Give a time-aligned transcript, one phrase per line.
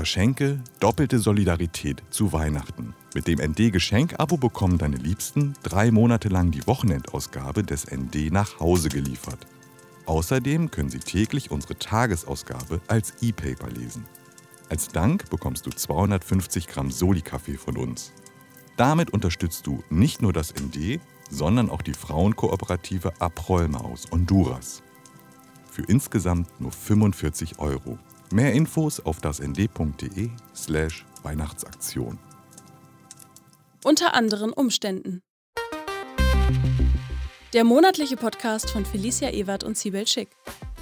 [0.00, 2.94] Verschenke doppelte Solidarität zu Weihnachten.
[3.14, 8.60] Mit dem ND Geschenk-Abo bekommen deine Liebsten drei Monate lang die Wochenendausgabe des ND nach
[8.60, 9.46] Hause geliefert.
[10.06, 14.06] Außerdem können sie täglich unsere Tagesausgabe als E-Paper lesen.
[14.70, 18.14] Als Dank bekommst du 250 Gramm Soli-Kaffee von uns.
[18.78, 20.98] Damit unterstützt du nicht nur das ND,
[21.28, 24.82] sondern auch die Frauenkooperative Aprollma aus Honduras.
[25.70, 27.98] Für insgesamt nur 45 Euro.
[28.32, 32.16] Mehr Infos auf dasnd.de slash Weihnachtsaktion.
[33.82, 35.20] Unter anderen Umständen.
[37.52, 40.28] Der monatliche Podcast von Felicia Ewert und Sibel Schick.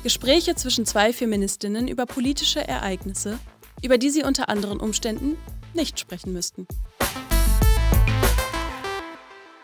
[0.03, 3.39] Gespräche zwischen zwei Feministinnen über politische Ereignisse,
[3.83, 5.39] über die sie unter anderen Umständen
[5.73, 6.67] nicht sprechen müssten.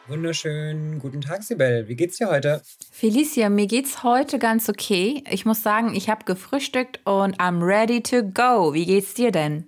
[0.06, 1.88] Wunderschönen guten Tag, Sibel.
[1.88, 2.60] Wie geht's dir heute?
[2.90, 5.24] Felicia, mir geht's heute ganz okay.
[5.30, 8.74] Ich muss sagen, ich habe gefrühstückt und I'm ready to go.
[8.74, 9.66] Wie geht's dir denn?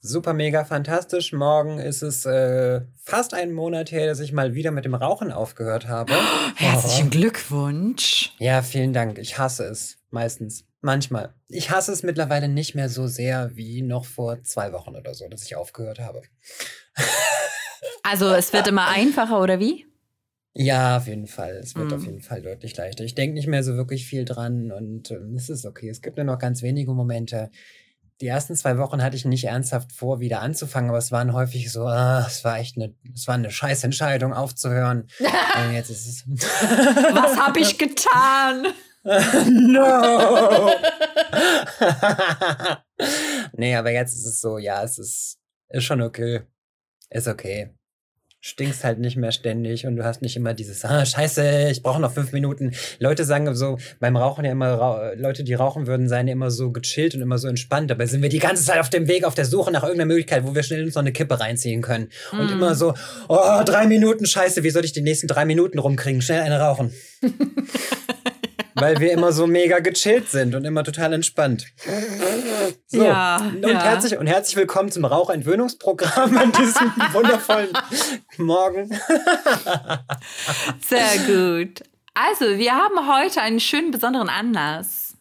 [0.00, 1.32] Super, mega fantastisch.
[1.32, 5.30] Morgen ist es äh, fast einen Monat her, dass ich mal wieder mit dem Rauchen
[5.30, 6.12] aufgehört habe.
[6.14, 7.10] Oh, herzlichen oh.
[7.10, 8.34] Glückwunsch.
[8.38, 9.18] Ja, vielen Dank.
[9.18, 10.64] Ich hasse es meistens.
[10.80, 11.32] Manchmal.
[11.48, 15.28] Ich hasse es mittlerweile nicht mehr so sehr wie noch vor zwei Wochen oder so,
[15.28, 16.22] dass ich aufgehört habe.
[18.04, 19.86] Also es wird immer einfacher, oder wie?
[20.52, 21.56] Ja, auf jeden Fall.
[21.56, 21.94] Es wird mhm.
[21.94, 23.02] auf jeden Fall deutlich leichter.
[23.02, 25.88] Ich denke nicht mehr so wirklich viel dran und äh, es ist okay.
[25.88, 27.50] Es gibt nur noch ganz wenige Momente.
[28.20, 31.72] Die ersten zwei Wochen hatte ich nicht ernsthaft vor, wieder anzufangen, aber es waren häufig
[31.72, 35.08] so, ah, es war echt eine, es war eine scheiß Entscheidung aufzuhören.
[35.66, 36.24] und jetzt ist es.
[36.28, 38.66] Was habe ich getan?
[39.02, 40.70] no!
[43.54, 45.38] nee, aber jetzt ist es so, ja, es ist,
[45.70, 46.42] ist schon okay.
[47.10, 47.74] Ist okay
[48.44, 51.98] stinkst halt nicht mehr ständig und du hast nicht immer dieses, ah, scheiße, ich brauche
[51.98, 52.72] noch fünf Minuten.
[52.98, 56.70] Leute sagen so, beim Rauchen ja immer, Leute, die rauchen würden, seien ja immer so
[56.70, 57.90] gechillt und immer so entspannt.
[57.90, 60.44] Dabei sind wir die ganze Zeit auf dem Weg, auf der Suche nach irgendeiner Möglichkeit,
[60.44, 62.10] wo wir schnell uns noch eine Kippe reinziehen können.
[62.32, 62.40] Mm.
[62.40, 62.92] Und immer so,
[63.28, 66.20] oh, drei Minuten, scheiße, wie soll ich die nächsten drei Minuten rumkriegen?
[66.20, 66.92] Schnell eine rauchen.
[68.74, 71.66] weil wir immer so mega gechillt sind und immer total entspannt.
[72.86, 73.82] So, ja, und, ja.
[73.82, 77.70] Herzlich, und herzlich willkommen zum Rauchentwöhnungsprogramm an diesem wundervollen
[78.38, 78.90] Morgen.
[80.86, 81.82] Sehr gut.
[82.14, 85.14] Also, wir haben heute einen schönen besonderen Anlass.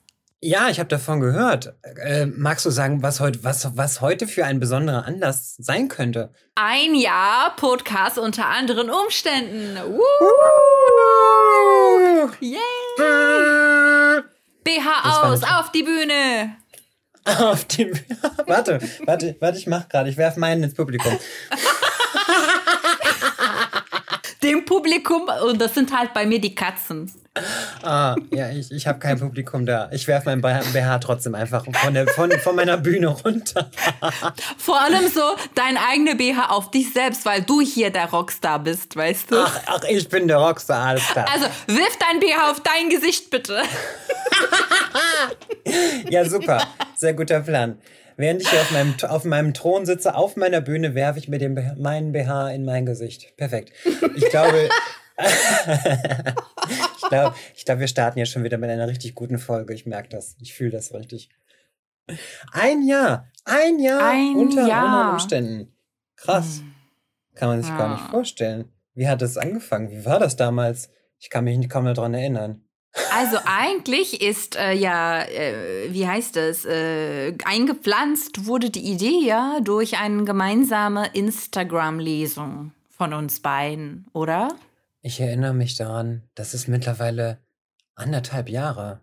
[0.45, 1.73] Ja, ich habe davon gehört.
[2.03, 6.33] Äh, magst du sagen, was heute, was, was heute für ein besonderer Anlass sein könnte?
[6.55, 9.77] Ein Jahr Podcast unter anderen Umständen.
[9.87, 10.03] Woo!
[12.39, 12.59] Yay!
[14.63, 16.57] BH aus, auf die Bühne!
[17.25, 18.03] Auf die Bühne.
[18.47, 20.09] warte, warte, warte, ich mach gerade.
[20.09, 21.13] Ich werfe meinen ins Publikum.
[24.43, 27.09] Dem Publikum, und das sind halt bei mir die Katzen.
[27.81, 29.89] Ah, ja, ich, ich habe kein Publikum da.
[29.91, 33.71] Ich werfe meinen BH trotzdem einfach von, der, von, von meiner Bühne runter.
[34.57, 35.21] Vor allem so
[35.55, 39.37] dein eigener BH auf dich selbst, weil du hier der Rockstar bist, weißt du?
[39.39, 41.25] Ach, ach ich bin der Rockstar, alles klar.
[41.31, 43.63] Also, wirf dein BH auf dein Gesicht, bitte.
[46.09, 46.67] ja, super.
[46.95, 47.79] Sehr guter Plan.
[48.17, 51.39] Während ich hier auf meinem, auf meinem Thron sitze, auf meiner Bühne, werfe ich mir
[51.39, 53.35] den, meinen BH in mein Gesicht.
[53.37, 53.71] Perfekt.
[54.15, 54.69] Ich glaube,
[56.97, 59.73] ich glaube, ich glaub, wir starten ja schon wieder mit einer richtig guten Folge.
[59.73, 60.35] Ich merke das.
[60.39, 61.29] Ich fühle das richtig.
[62.51, 63.29] Ein Jahr.
[63.45, 65.13] Ein Jahr ein unter Jahr.
[65.13, 65.73] Umständen.
[66.15, 66.59] Krass.
[66.59, 66.73] Hm.
[67.35, 67.77] Kann man sich ja.
[67.77, 68.71] gar nicht vorstellen.
[68.93, 69.89] Wie hat es angefangen?
[69.89, 70.89] Wie war das damals?
[71.19, 72.63] Ich kann mich kaum mehr daran erinnern.
[73.11, 79.59] Also eigentlich ist äh, ja, äh, wie heißt es, äh, eingepflanzt wurde die Idee ja
[79.63, 84.49] durch eine gemeinsame Instagram-Lesung von uns beiden, oder?
[85.01, 87.39] Ich erinnere mich daran, das ist mittlerweile
[87.95, 89.01] anderthalb Jahre.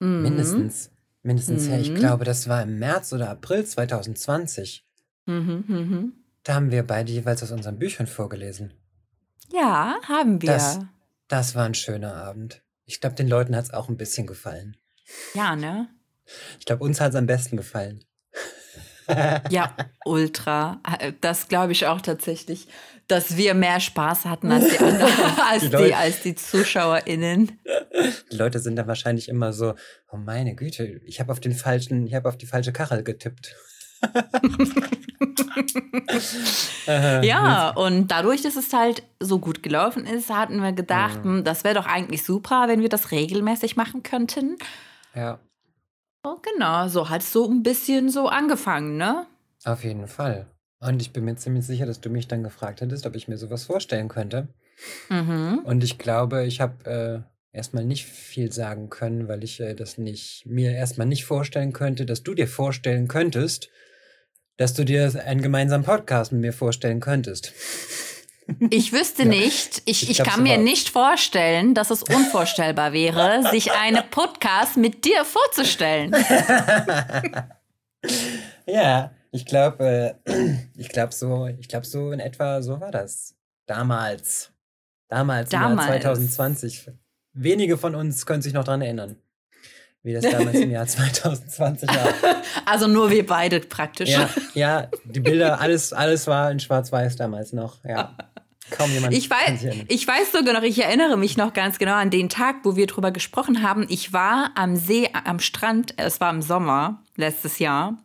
[0.00, 0.22] Mhm.
[0.22, 0.90] Mindestens.
[1.22, 1.70] Mindestens mhm.
[1.70, 1.80] her.
[1.80, 4.84] Ich glaube, das war im März oder April 2020.
[5.26, 8.74] Mhm, mhm, da haben wir beide jeweils aus unseren Büchern vorgelesen.
[9.50, 10.50] Ja, haben wir.
[10.50, 10.80] Das,
[11.28, 12.62] das war ein schöner Abend.
[12.86, 14.76] Ich glaube, den Leuten hat es auch ein bisschen gefallen.
[15.34, 15.88] Ja, ne?
[16.58, 18.04] Ich glaube, uns hat es am besten gefallen.
[19.50, 20.80] ja, ultra.
[21.20, 22.68] Das glaube ich auch tatsächlich
[23.08, 25.12] dass wir mehr Spaß hatten als die, anderen,
[25.50, 27.60] als die, die, als die ZuschauerInnen.
[28.32, 29.74] Die Leute sind dann wahrscheinlich immer so,
[30.10, 33.56] oh meine Güte, ich habe auf den falschen, ich habe auf die falsche Kachel getippt.
[37.22, 41.44] Ja, und dadurch, dass es halt so gut gelaufen ist, hatten wir gedacht, mhm.
[41.44, 44.56] das wäre doch eigentlich super, wenn wir das regelmäßig machen könnten.
[45.14, 45.38] Ja.
[46.22, 49.26] Oh, genau, so hat es so ein bisschen so angefangen, ne?
[49.64, 50.46] Auf jeden Fall.
[50.80, 53.38] Und ich bin mir ziemlich sicher, dass du mich dann gefragt hättest, ob ich mir
[53.38, 54.48] sowas vorstellen könnte.
[55.08, 55.60] Mhm.
[55.64, 59.96] Und ich glaube, ich habe äh, erstmal nicht viel sagen können, weil ich äh, das
[59.96, 63.70] nicht mir erstmal nicht vorstellen könnte, dass du dir vorstellen könntest,
[64.56, 67.52] dass du dir einen gemeinsamen Podcast mit mir vorstellen könntest.
[68.70, 74.02] Ich wüsste nicht, ich, ich, kann mir nicht vorstellen, dass es unvorstellbar wäre, sich einen
[74.10, 76.14] Podcast mit dir vorzustellen.
[78.66, 83.34] ja, ich glaube, äh, ich glaube so, ich glaube so in etwa so war das
[83.66, 84.52] damals.
[85.08, 85.86] Damals, damals.
[85.86, 86.90] im Jahr 2020.
[87.32, 89.16] Wenige von uns können sich noch daran erinnern,
[90.04, 92.14] wie das damals im Jahr 2020 war.
[92.66, 94.10] Also nur wir beide praktisch.
[94.10, 97.82] Ja, ja die Bilder, alles, alles war in Schwarz-Weiß damals noch.
[97.84, 98.14] Ja.
[98.70, 99.12] Kaum jemand.
[99.12, 102.56] Ich weiß, ich weiß sogar noch, ich erinnere mich noch ganz genau an den Tag,
[102.64, 103.86] wo wir drüber gesprochen haben.
[103.88, 107.98] Ich war am See, am Strand, es war im Sommer letztes Jahr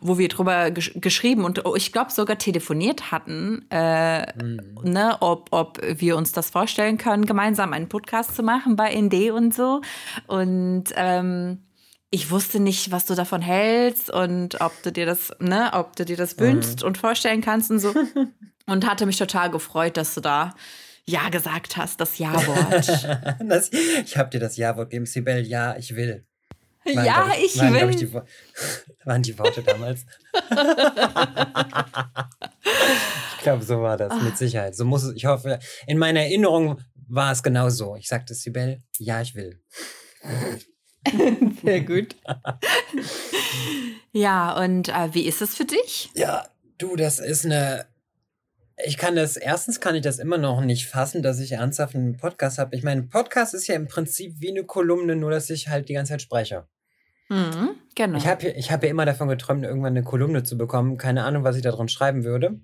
[0.00, 4.60] wo wir drüber gesch geschrieben und oh, ich glaube sogar telefoniert hatten, äh, mhm.
[4.82, 9.30] ne, ob, ob wir uns das vorstellen können, gemeinsam einen Podcast zu machen bei ND
[9.30, 9.80] und so.
[10.26, 11.64] Und ähm,
[12.10, 16.04] ich wusste nicht, was du davon hältst und ob du dir das, ne, ob du
[16.04, 16.40] dir das mhm.
[16.40, 17.94] wünschst und vorstellen kannst und so.
[18.66, 20.54] und hatte mich total gefreut, dass du da
[21.06, 22.88] ja gesagt hast, das Ja-Wort.
[24.04, 26.26] ich habe dir das Ja-Wort gegeben, Sibel, ja, ich will.
[26.84, 27.90] Waren, ja, ich, ich will.
[27.90, 28.12] Ich, die,
[29.04, 30.06] waren die Worte damals?
[33.36, 34.74] ich glaube, so war das, mit Sicherheit.
[34.76, 37.96] So muss es, ich hoffe, in meiner Erinnerung war es genau so.
[37.96, 39.60] Ich sagte Sibel, ja, ich will.
[41.62, 42.16] Sehr gut.
[44.12, 46.10] ja, und äh, wie ist es für dich?
[46.14, 46.48] Ja,
[46.78, 47.86] du, das ist eine.
[48.84, 52.16] Ich kann das, erstens kann ich das immer noch nicht fassen, dass ich ernsthaft einen
[52.16, 52.76] Podcast habe.
[52.76, 55.94] Ich meine, Podcast ist ja im Prinzip wie eine Kolumne, nur dass ich halt die
[55.94, 56.66] ganze Zeit spreche.
[57.28, 58.18] Mhm, genau.
[58.18, 60.96] Ich habe ich hab ja immer davon geträumt, irgendwann eine Kolumne zu bekommen.
[60.96, 62.60] Keine Ahnung, was ich da drin schreiben würde.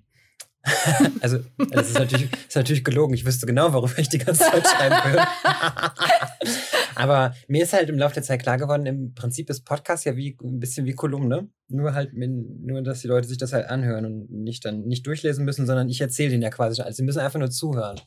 [1.21, 1.39] also,
[1.69, 3.13] das ist natürlich, ist natürlich gelogen.
[3.13, 5.27] Ich wüsste genau, worüber ich die ganze Zeit schreiben würde.
[6.95, 10.15] Aber mir ist halt im Laufe der Zeit klar geworden, im Prinzip ist Podcast ja
[10.15, 11.49] wie ein bisschen wie Kolumne.
[11.67, 15.45] Nur halt, nur dass die Leute sich das halt anhören und nicht dann nicht durchlesen
[15.45, 16.81] müssen, sondern ich erzähle denen ja quasi.
[16.81, 17.99] Also sie müssen einfach nur zuhören.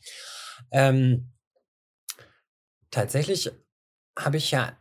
[0.71, 1.31] Ähm,
[2.91, 3.51] tatsächlich
[4.17, 4.77] habe ich ja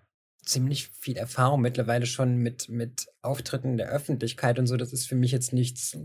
[0.48, 4.76] ziemlich viel Erfahrung mittlerweile schon mit, mit Auftritten der Öffentlichkeit und so.
[4.76, 5.96] Das ist für mich jetzt nichts,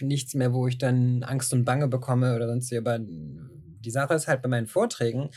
[0.00, 2.76] nichts mehr, wo ich dann Angst und Bange bekomme oder sonst wie.
[2.76, 5.30] Aber die Sache ist halt bei meinen Vorträgen,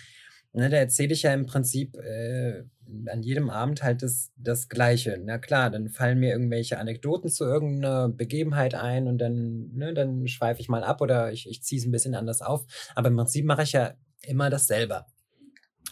[0.53, 2.63] ne, da erzähle ich ja im Prinzip äh,
[3.07, 5.19] an jedem Abend halt das, das Gleiche.
[5.23, 10.27] Na klar, dann fallen mir irgendwelche Anekdoten zu irgendeiner Begebenheit ein und dann, ne, dann
[10.27, 12.65] schweife ich mal ab oder ich, ich ziehe es ein bisschen anders auf.
[12.95, 13.93] Aber im Prinzip mache ich ja
[14.23, 15.05] immer dasselbe.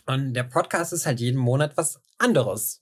[0.06, 2.82] Und der Podcast ist halt jeden Monat was anderes.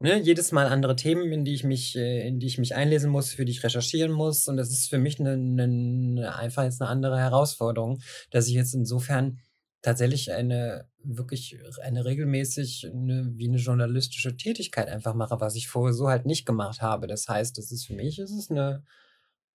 [0.00, 3.10] Ne, jedes Mal andere Themen, in die ich mich, äh, in die ich mich einlesen
[3.10, 4.48] muss, für die ich recherchieren muss.
[4.48, 8.00] Und das ist für mich eine, eine, einfach jetzt eine andere Herausforderung,
[8.30, 9.38] dass ich jetzt insofern
[9.84, 15.92] tatsächlich eine wirklich eine regelmäßig eine, wie eine journalistische Tätigkeit einfach mache, was ich vorher
[15.92, 17.06] so halt nicht gemacht habe.
[17.06, 18.82] Das heißt, das ist für mich ist es eine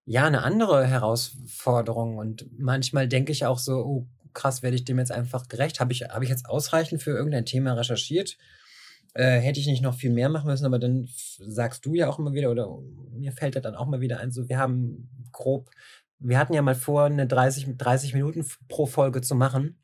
[0.06, 5.00] ja eine andere Herausforderung und manchmal denke ich auch so, oh krass, werde ich dem
[5.00, 5.80] jetzt einfach gerecht?
[5.80, 8.38] Habe ich, hab ich jetzt ausreichend für irgendein Thema recherchiert?
[9.14, 11.10] Äh, hätte ich nicht noch viel mehr machen müssen, aber dann
[11.40, 12.80] sagst du ja auch immer wieder, oder
[13.12, 15.70] mir fällt da dann auch mal wieder ein, so, wir haben grob,
[16.20, 19.80] wir hatten ja mal vor, eine 30, 30 Minuten pro Folge zu machen.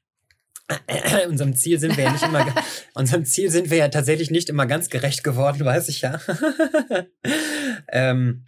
[1.29, 2.45] unserem Ziel sind wir ja nicht immer,
[2.93, 6.19] unserem Ziel sind wir ja tatsächlich nicht immer ganz gerecht geworden, weiß ich ja.
[7.91, 8.45] ähm,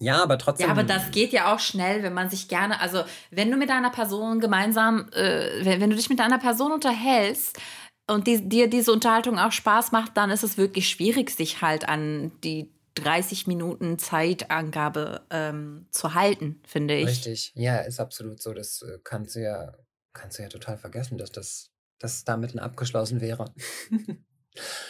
[0.00, 0.66] ja, aber trotzdem.
[0.66, 3.70] Ja, aber das geht ja auch schnell, wenn man sich gerne, also wenn du mit
[3.70, 7.58] einer Person gemeinsam, äh, wenn, wenn, du dich mit einer Person unterhältst
[8.06, 11.88] und die, dir diese Unterhaltung auch Spaß macht, dann ist es wirklich schwierig, sich halt
[11.88, 17.08] an die 30 Minuten Zeitangabe ähm, zu halten, finde ich.
[17.08, 18.52] Richtig, ja, ist absolut so.
[18.52, 19.72] Das äh, kannst du ja,
[20.12, 23.52] kannst du ja total vergessen, dass das, dass damit abgeschlossen wäre.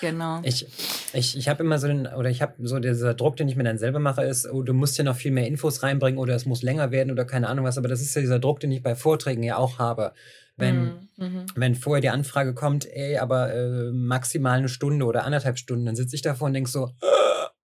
[0.01, 0.41] Genau.
[0.45, 0.67] Ich,
[1.13, 3.65] ich, ich habe immer so den, oder ich habe so dieser Druck, den ich mir
[3.65, 6.47] dann selber mache, ist, oh, du musst ja noch viel mehr Infos reinbringen oder es
[6.47, 8.83] muss länger werden oder keine Ahnung was, aber das ist ja dieser Druck, den ich
[8.83, 10.13] bei Vorträgen ja auch habe.
[10.57, 11.09] Wenn, mhm.
[11.17, 11.47] mhm.
[11.55, 15.97] wenn vorher die Anfrage kommt, ey, aber äh, maximal eine Stunde oder anderthalb Stunden, dann
[15.97, 16.91] sitze ich davor und denke so,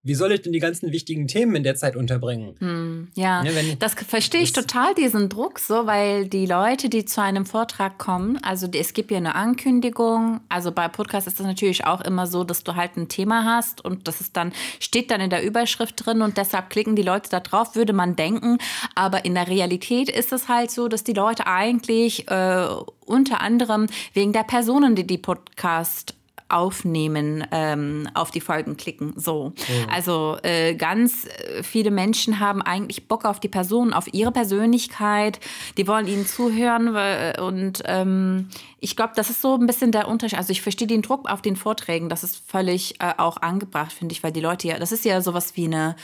[0.04, 2.54] wie soll ich denn die ganzen wichtigen Themen in der Zeit unterbringen?
[2.58, 7.22] Hm, ja, ne, das verstehe ich total, diesen Druck, so, weil die Leute, die zu
[7.22, 11.86] einem Vortrag kommen, also es gibt ja eine Ankündigung, also bei Podcasts ist das natürlich
[11.86, 15.22] auch immer so, dass du halt ein Thema hast und das ist dann, steht dann
[15.22, 18.58] in der Überschrift drin und deshalb klicken die Leute da drauf, würde man denken,
[18.94, 22.66] aber in der Realität ist es halt so, dass die Leute eigentlich äh,
[23.06, 26.14] unter anderem wegen der Personen, die die Podcast
[26.48, 29.14] aufnehmen, ähm, auf die Folgen klicken.
[29.16, 29.50] So.
[29.50, 29.90] Mhm.
[29.92, 35.40] Also äh, ganz äh, viele Menschen haben eigentlich Bock auf die Person, auf ihre Persönlichkeit.
[35.76, 36.88] Die wollen ihnen zuhören
[37.38, 38.48] und ähm,
[38.80, 40.38] ich glaube, das ist so ein bisschen der Unterschied.
[40.38, 44.12] Also ich verstehe den Druck auf den Vorträgen, das ist völlig äh, auch angebracht, finde
[44.12, 45.96] ich, weil die Leute ja, das ist ja sowas wie eine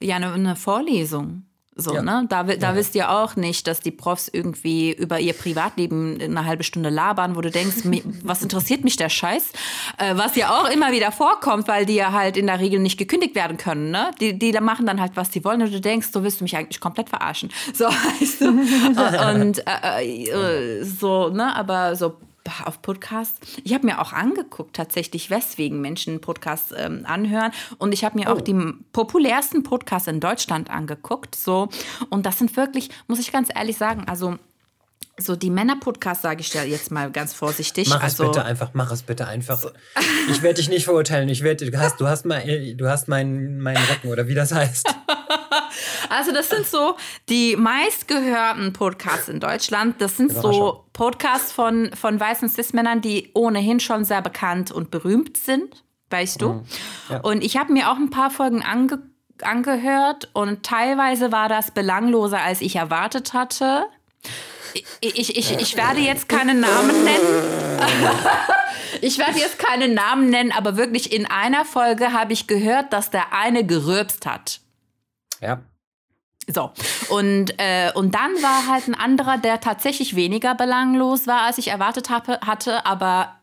[0.00, 1.44] ja eine, eine Vorlesung.
[1.78, 2.02] So, Ja.
[2.02, 2.24] ne?
[2.30, 2.74] Da, da Ja.
[2.74, 7.36] wisst ihr auch nicht, dass die Profs irgendwie über ihr Privatleben eine halbe Stunde labern,
[7.36, 7.76] wo du denkst,
[8.24, 9.52] was interessiert mich der Scheiß?
[9.98, 12.96] Äh, was ja auch immer wieder vorkommt, weil die ja halt in der Regel nicht
[12.96, 14.10] gekündigt werden können, ne?
[14.20, 16.44] Die, die da machen dann halt, was sie wollen und du denkst, du willst du
[16.44, 17.50] mich eigentlich komplett verarschen.
[17.74, 17.84] So,
[18.20, 18.48] weißt du?
[19.42, 20.24] und äh,
[20.80, 21.54] äh, so, ne?
[21.54, 22.16] Aber so
[22.64, 23.60] auf Podcast.
[23.64, 27.52] Ich habe mir auch angeguckt, tatsächlich, weswegen Menschen Podcasts ähm, anhören.
[27.78, 28.54] Und ich habe mir auch die
[28.92, 31.34] populärsten Podcasts in Deutschland angeguckt.
[31.34, 31.68] So.
[32.10, 34.36] Und das sind wirklich, muss ich ganz ehrlich sagen, also
[35.18, 37.88] so die Männer-Podcasts, sage ich ja jetzt mal ganz vorsichtig.
[37.88, 39.62] Mach also, es bitte einfach, mach es bitte einfach.
[40.30, 41.28] Ich werde dich nicht verurteilen.
[41.28, 44.52] Ich werde, du hast, du hast mein, du hast meinen, meinen Rücken oder wie das
[44.52, 44.86] heißt.
[46.08, 46.96] Also das sind so
[47.28, 50.00] die meistgehörten Podcasts in Deutschland.
[50.00, 55.36] Das sind so Podcasts von, von weißen Cis-Männern, die ohnehin schon sehr bekannt und berühmt
[55.36, 56.64] sind, weißt du.
[57.10, 57.18] Ja.
[57.20, 59.02] Und ich habe mir auch ein paar Folgen ange
[59.42, 63.84] angehört und teilweise war das belangloser, als ich erwartet hatte.
[65.00, 67.78] Ich, ich, ich, werde jetzt keine Namen nennen.
[69.02, 73.10] Ich werde jetzt keine Namen nennen, aber wirklich in einer Folge habe ich gehört, dass
[73.10, 74.60] der eine gerülpst hat.
[75.40, 75.60] Ja.
[76.48, 76.70] So,
[77.08, 81.68] und, äh, und dann war halt ein anderer, der tatsächlich weniger belanglos war, als ich
[81.68, 83.36] erwartet habe, hatte, aber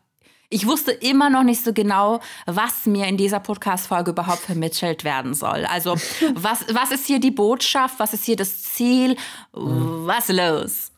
[0.48, 5.34] ich wusste immer noch nicht so genau, was mir in dieser Podcast-Folge überhaupt vermittelt werden
[5.34, 5.66] soll.
[5.66, 5.96] Also,
[6.34, 7.98] was, was ist hier die Botschaft?
[7.98, 9.16] Was ist hier das Ziel?
[9.52, 10.92] Was los?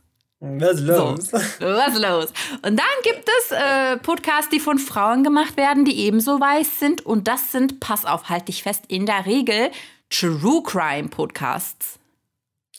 [0.59, 1.33] Was los?
[1.33, 2.33] Was ist los?
[2.63, 7.05] Und dann gibt es äh, Podcasts, die von Frauen gemacht werden, die ebenso weiß sind.
[7.05, 9.71] Und das sind, pass auf, halt dich fest, in der Regel
[10.11, 11.99] True Crime Podcasts.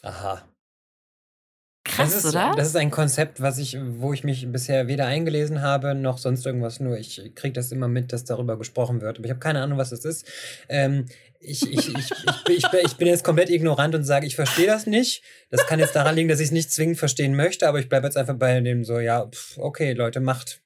[0.02, 0.42] Aha.
[1.98, 2.52] Krass, das ist, oder?
[2.56, 6.44] Das ist ein Konzept, was ich, wo ich mich bisher weder eingelesen habe, noch sonst
[6.46, 9.18] irgendwas, nur ich kriege das immer mit, dass darüber gesprochen wird.
[9.18, 10.26] Aber ich habe keine Ahnung, was das ist.
[10.68, 11.06] Ähm,
[11.40, 14.86] ich, ich, ich, ich, bin- ich, bin- jetzt komplett ignorant und sage, ich verstehe das
[14.86, 15.22] nicht.
[15.50, 18.06] Das kann jetzt daran liegen, dass ich es nicht zwingend verstehen möchte, aber ich bleibe
[18.06, 20.62] jetzt einfach bei dem so, ja, pf, okay, Leute, macht.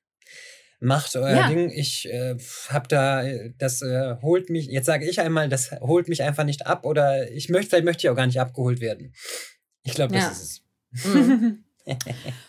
[0.84, 1.48] Macht euer Ja.
[1.48, 1.70] Ding.
[1.70, 2.34] Ich äh,
[2.68, 3.22] hab da,
[3.58, 7.30] das äh, holt mich, jetzt sage ich einmal, das holt mich einfach nicht ab oder
[7.30, 9.14] ich möchte, vielleicht möchte ich auch gar nicht abgeholt werden.
[9.84, 10.30] Ich glaube, das Ja.
[10.32, 10.62] ist es.
[10.92, 11.64] Mhm.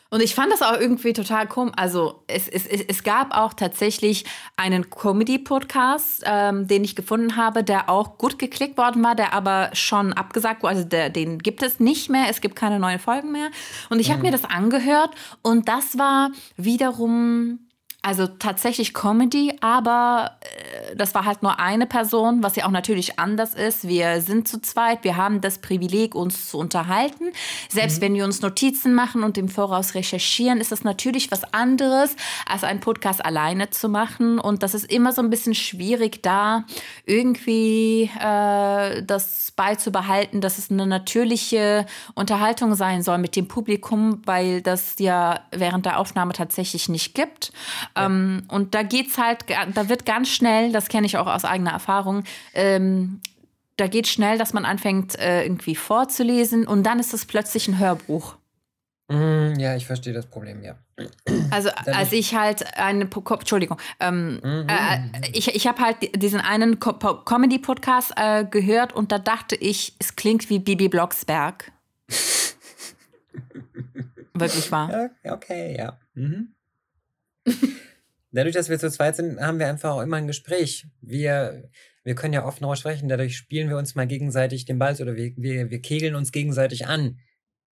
[0.10, 1.74] Und ich fand das auch irgendwie total komisch.
[1.76, 4.26] Also es, es, es, gab auch tatsächlich
[4.58, 9.72] einen Comedy-Podcast, ähm, den ich gefunden habe, der auch gut geklickt worden war, der aber
[9.74, 10.76] schon abgesagt wurde.
[10.76, 12.28] Also der, den gibt es nicht mehr.
[12.30, 13.50] Es gibt keine neuen Folgen mehr.
[13.90, 17.60] Und ich habe mir das angehört und das war wiederum
[18.06, 23.18] also tatsächlich Comedy, aber äh, das war halt nur eine Person, was ja auch natürlich
[23.18, 23.88] anders ist.
[23.88, 27.32] Wir sind zu zweit, wir haben das Privileg, uns zu unterhalten.
[27.70, 32.18] Selbst wenn wir uns Notizen machen und im Voraus recherchieren, ist das natürlich was anderes,
[32.46, 34.38] als einen Podcast alleine zu machen.
[34.38, 36.66] Und das ist immer so ein bisschen schwierig, da
[37.06, 44.62] irgendwie äh, das beizubehalten, dass es eine natürliche Unterhaltung sein soll mit dem Publikum, weil
[44.62, 47.54] das ja während der Aufnahme tatsächlich nicht gibt.
[47.96, 51.72] Ähm, und da geht's halt, da wird ganz schnell, das kenne ich auch aus eigener
[51.72, 52.24] Erfahrung,
[52.54, 53.22] ähm,
[53.78, 57.80] da geht schnell, dass man anfängt äh, irgendwie vorzulesen und dann ist es plötzlich ein
[57.80, 58.36] Hörbuch.
[59.10, 60.76] Mm, ja, ich verstehe das Problem, ja.
[61.52, 64.68] Also als ich halt eine, Entschuldigung, ähm, Mhm.
[64.70, 69.56] äh, ich, ich habe halt diesen einen Co Po- Comedy-Podcast äh, gehört und da dachte
[69.56, 71.72] ich, es klingt wie Bibi Blocksberg.
[74.34, 75.10] Wirklich wahr.
[75.24, 75.98] Ja, okay, ja.
[76.14, 76.54] Mhm.
[78.32, 80.88] Dadurch, dass wir zu zweit sind, haben wir einfach auch immer ein Gespräch.
[81.02, 81.70] Wir,
[82.04, 85.16] wir können ja oft noch sprechen, dadurch spielen wir uns mal gegenseitig den Ball oder
[85.16, 87.20] wir, wir, wir kegeln uns gegenseitig an.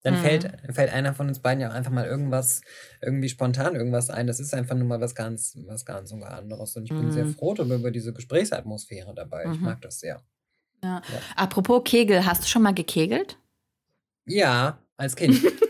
[0.04, 0.20] Dann Mhm.
[0.20, 2.62] fällt, fällt einer von uns beiden ja auch einfach mal irgendwas,
[3.02, 4.26] irgendwie spontan irgendwas ein.
[4.28, 6.76] Das ist einfach nur mal was ganz, was ganz und gar anderes.
[6.76, 7.34] Und ich bin sehr Mhm.
[7.36, 9.46] froh darüber, über diese Gesprächsatmosphäre dabei.
[9.52, 9.66] Ich Mhm.
[9.66, 10.24] mag das sehr.
[10.84, 11.02] Ja.
[11.36, 13.38] Apropos Kegel, hast du schon mal gekegelt?
[14.26, 15.40] Ja, als Kind.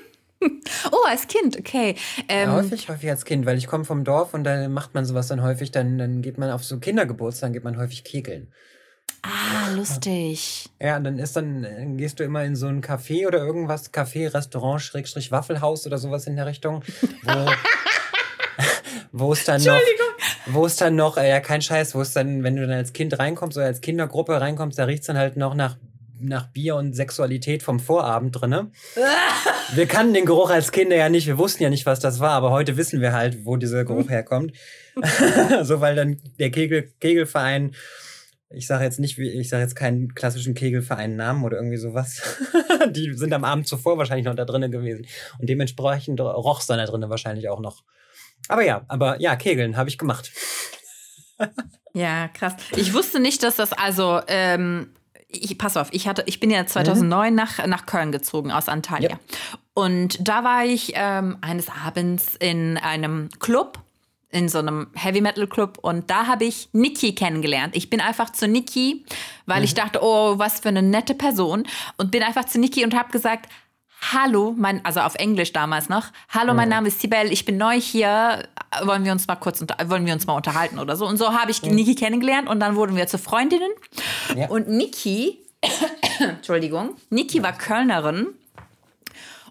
[0.91, 1.95] Oh, als Kind, okay.
[2.27, 5.05] Ähm, Ja, häufig, häufig als Kind, weil ich komme vom Dorf und da macht man
[5.05, 8.51] sowas dann häufig, dann, dann geht man auf so Kindergeburtstagen, geht man häufig kegeln.
[9.23, 10.69] ah, lustig.
[10.79, 14.33] Ja, und dann ist dann, gehst du immer in so ein Café oder irgendwas, Café,
[14.33, 16.83] Restaurant, Schrägstrich Waffelhaus oder sowas in der Richtung,
[17.23, 17.51] wo,
[19.11, 19.79] wo es dann noch,
[20.47, 22.93] wo es dann noch, äh, ja, kein Scheiß, wo es dann, wenn du dann als
[22.93, 25.77] Kind reinkommst oder als Kindergruppe reinkommst, da riecht es dann halt noch nach,
[26.19, 28.71] nach Bier und Sexualität vom Vorabend drinne.
[29.73, 32.31] Wir kannten den Geruch als Kinder ja nicht, wir wussten ja nicht, was das war,
[32.31, 34.53] aber heute wissen wir halt, wo dieser Geruch herkommt.
[35.63, 37.75] so, weil dann der Kegel, Kegelverein,
[38.49, 42.21] ich sage jetzt nicht, ich sage jetzt keinen klassischen Kegelverein Namen oder irgendwie sowas.
[42.91, 45.05] Die sind am Abend zuvor wahrscheinlich noch da drinnen gewesen.
[45.39, 47.83] Und dementsprechend roch es dann da drinnen wahrscheinlich auch noch.
[48.47, 50.31] Aber ja, aber ja, Kegeln habe ich gemacht.
[51.93, 52.53] Ja, krass.
[52.75, 54.21] Ich wusste nicht, dass das also.
[54.27, 54.93] Ähm,
[55.29, 57.35] ich, pass auf, ich hatte, ich bin ja 2009 mhm.
[57.35, 59.11] nach, nach Köln gezogen aus Antalya.
[59.11, 59.19] Ja.
[59.73, 63.79] Und da war ich ähm, eines Abends in einem Club,
[64.29, 67.75] in so einem Heavy Metal Club und da habe ich Niki kennengelernt.
[67.75, 69.05] Ich bin einfach zu Niki,
[69.45, 69.65] weil mhm.
[69.65, 71.65] ich dachte, oh, was für eine nette Person
[71.97, 73.49] und bin einfach zu Niki und habe gesagt,
[74.01, 76.05] Hallo, mein, also auf Englisch damals noch.
[76.29, 78.47] Hallo, mein Name ist Sibel, ich bin neu hier.
[78.83, 81.05] Wollen wir uns mal kurz wollen wir uns mal unterhalten oder so?
[81.05, 81.71] Und so habe ich ja.
[81.71, 83.71] Niki kennengelernt und dann wurden wir zu Freundinnen.
[84.35, 84.47] Ja.
[84.49, 85.39] Und Niki,
[86.19, 88.27] Entschuldigung, Niki war Kölnerin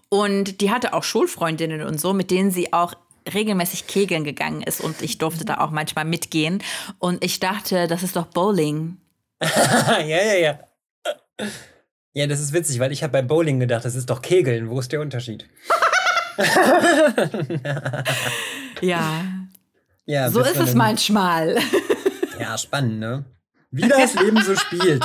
[0.09, 2.93] und die hatte auch Schulfreundinnen und so, mit denen sie auch
[3.33, 6.63] regelmäßig kegeln gegangen ist und ich durfte da auch manchmal mitgehen.
[6.99, 8.97] Und ich dachte, das ist doch Bowling.
[9.41, 10.59] ja, ja, ja.
[12.13, 14.69] Ja, das ist witzig, weil ich habe bei Bowling gedacht, das ist doch Kegeln.
[14.69, 15.47] Wo ist der Unterschied?
[18.81, 19.25] ja.
[20.05, 21.57] Ja, so ist es manchmal.
[22.39, 23.25] ja, spannend, ne?
[23.71, 25.03] Wie das Leben so spielt.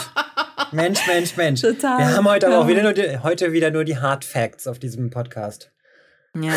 [0.71, 1.61] Mensch, Mensch, Mensch.
[1.61, 1.99] Total.
[1.99, 4.78] Wir haben heute aber auch wieder nur die, heute wieder nur die Hard Facts auf
[4.78, 5.73] diesem Podcast.
[6.40, 6.54] Ja.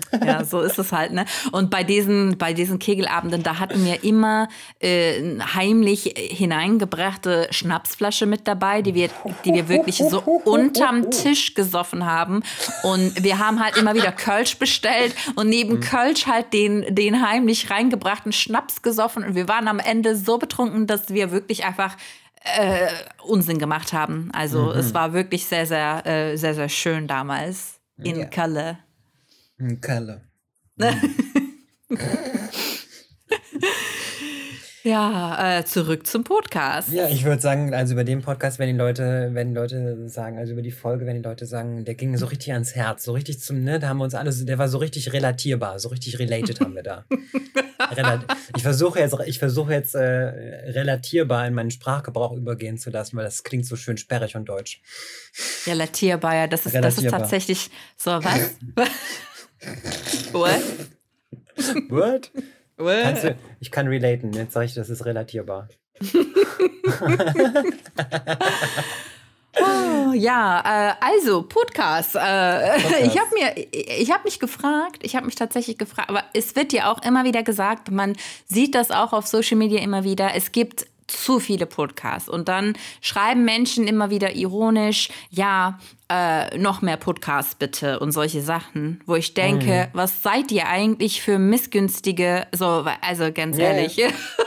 [0.24, 1.24] Ja, so ist es halt, ne?
[1.52, 4.48] Und bei diesen, bei diesen Kegelabenden, da hatten wir immer
[4.80, 9.08] äh, heimlich hineingebrachte Schnapsflasche mit dabei, die wir,
[9.44, 12.42] die wir wirklich so unterm Tisch gesoffen haben.
[12.82, 15.80] Und wir haben halt immer wieder Kölsch bestellt und neben mhm.
[15.80, 19.24] Kölsch halt den, den heimlich reingebrachten Schnaps gesoffen.
[19.24, 21.96] Und wir waren am Ende so betrunken, dass wir wirklich einfach
[22.44, 22.88] äh,
[23.22, 24.30] Unsinn gemacht haben.
[24.32, 24.78] Also mhm.
[24.78, 28.26] es war wirklich sehr, sehr, äh, sehr, sehr schön damals in ja.
[28.26, 28.78] Kalle.
[29.80, 30.22] Kalle.
[34.84, 36.92] Ja, äh, zurück zum Podcast.
[36.92, 40.38] Ja, ich würde sagen, also über den Podcast, wenn die Leute, wenn die Leute sagen,
[40.38, 43.12] also über die Folge, wenn die Leute sagen, der ging so richtig ans Herz, so
[43.12, 46.18] richtig zum, ne, da haben wir uns alle, der war so richtig relatierbar, so richtig
[46.18, 47.04] related haben wir da.
[48.56, 53.24] ich versuche jetzt, ich versuche jetzt äh, relatierbar in meinen Sprachgebrauch übergehen zu lassen, weil
[53.24, 54.82] das klingt so schön sperrig und deutsch.
[55.64, 58.56] Relatierbar, ja, das ist, das ist tatsächlich so was.
[60.32, 60.62] What?
[61.88, 63.22] What?
[63.22, 65.68] Du, ich kann relaten, jetzt sage ich, das ist relatierbar.
[69.60, 72.16] oh, ja, äh, also Podcast.
[72.16, 73.06] Äh, Podcast.
[73.06, 76.72] Ich habe mir, ich habe mich gefragt, ich habe mich tatsächlich gefragt, aber es wird
[76.72, 80.34] ja auch immer wieder gesagt, man sieht das auch auf Social Media immer wieder.
[80.34, 82.28] Es gibt zu viele Podcasts.
[82.28, 88.42] Und dann schreiben Menschen immer wieder ironisch, ja, äh, noch mehr Podcasts bitte und solche
[88.42, 89.96] Sachen, wo ich denke, mhm.
[89.96, 93.72] was seid ihr eigentlich für missgünstige, so, also ganz yeah.
[93.72, 94.02] ehrlich,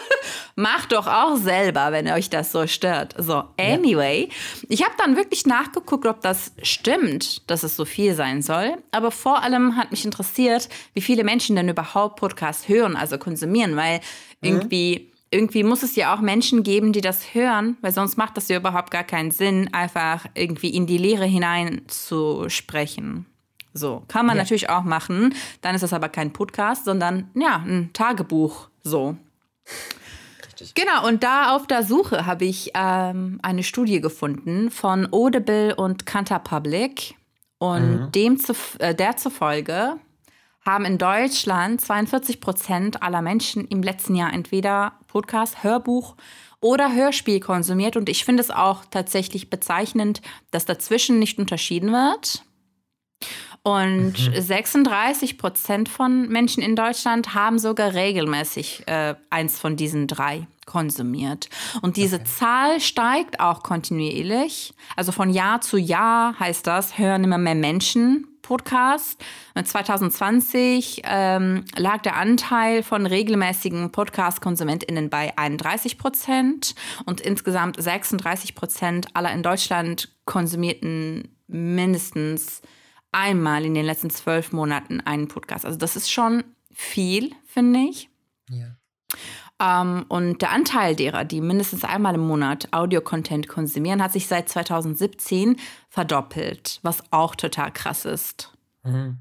[0.56, 3.16] macht doch auch selber, wenn euch das so stört.
[3.18, 4.68] So, anyway, ja.
[4.70, 8.78] ich habe dann wirklich nachgeguckt, ob das stimmt, dass es so viel sein soll.
[8.92, 13.76] Aber vor allem hat mich interessiert, wie viele Menschen denn überhaupt Podcasts hören, also konsumieren,
[13.76, 14.02] weil mhm.
[14.42, 18.48] irgendwie irgendwie muss es ja auch Menschen geben, die das hören, weil sonst macht das
[18.48, 23.26] ja überhaupt gar keinen Sinn, einfach irgendwie in die Leere hinein zu sprechen.
[23.74, 24.44] So, kann man ja.
[24.44, 25.36] natürlich auch machen.
[25.60, 28.70] Dann ist das aber kein Podcast, sondern ja, ein Tagebuch.
[28.84, 29.18] So.
[30.46, 30.74] Richtig.
[30.74, 36.06] Genau, und da auf der Suche habe ich ähm, eine Studie gefunden von Audible und
[36.06, 37.16] Kantar Public.
[37.58, 38.12] Und mhm.
[38.12, 39.98] dem zu, äh, der zufolge
[40.66, 46.16] haben in Deutschland 42 Prozent aller Menschen im letzten Jahr entweder Podcast, Hörbuch
[46.60, 47.96] oder Hörspiel konsumiert.
[47.96, 52.44] Und ich finde es auch tatsächlich bezeichnend, dass dazwischen nicht unterschieden wird.
[53.62, 54.42] Und mhm.
[54.42, 61.50] 36 Prozent von Menschen in Deutschland haben sogar regelmäßig äh, eins von diesen drei konsumiert.
[61.82, 62.26] Und diese okay.
[62.26, 64.74] Zahl steigt auch kontinuierlich.
[64.96, 69.24] Also von Jahr zu Jahr heißt das, hören immer mehr Menschen Podcast.
[69.56, 79.08] 2020 ähm, lag der Anteil von regelmäßigen Podcast-KonsumentInnen bei 31 Prozent und insgesamt 36 Prozent
[79.16, 82.62] aller in Deutschland konsumierten mindestens
[83.12, 85.66] einmal in den letzten zwölf Monaten einen Podcast.
[85.66, 88.10] Also das ist schon viel, finde ich.
[88.50, 88.78] Ja.
[89.62, 94.50] Ähm, und der Anteil derer, die mindestens einmal im Monat Audio-Content konsumieren, hat sich seit
[94.50, 95.58] 2017
[95.90, 98.52] verdoppelt, was auch total krass ist.
[98.84, 99.20] Mhm.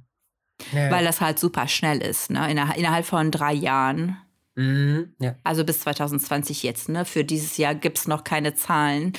[0.73, 0.91] Ja.
[0.91, 2.51] Weil das halt super schnell ist, ne?
[2.51, 4.17] Inner innerhalb von drei Jahren.
[4.55, 5.15] Mhm.
[5.21, 5.35] Ja.
[5.45, 7.05] Also bis 2020 jetzt, ne?
[7.05, 9.13] Für dieses Jahr gibt es noch keine Zahlen.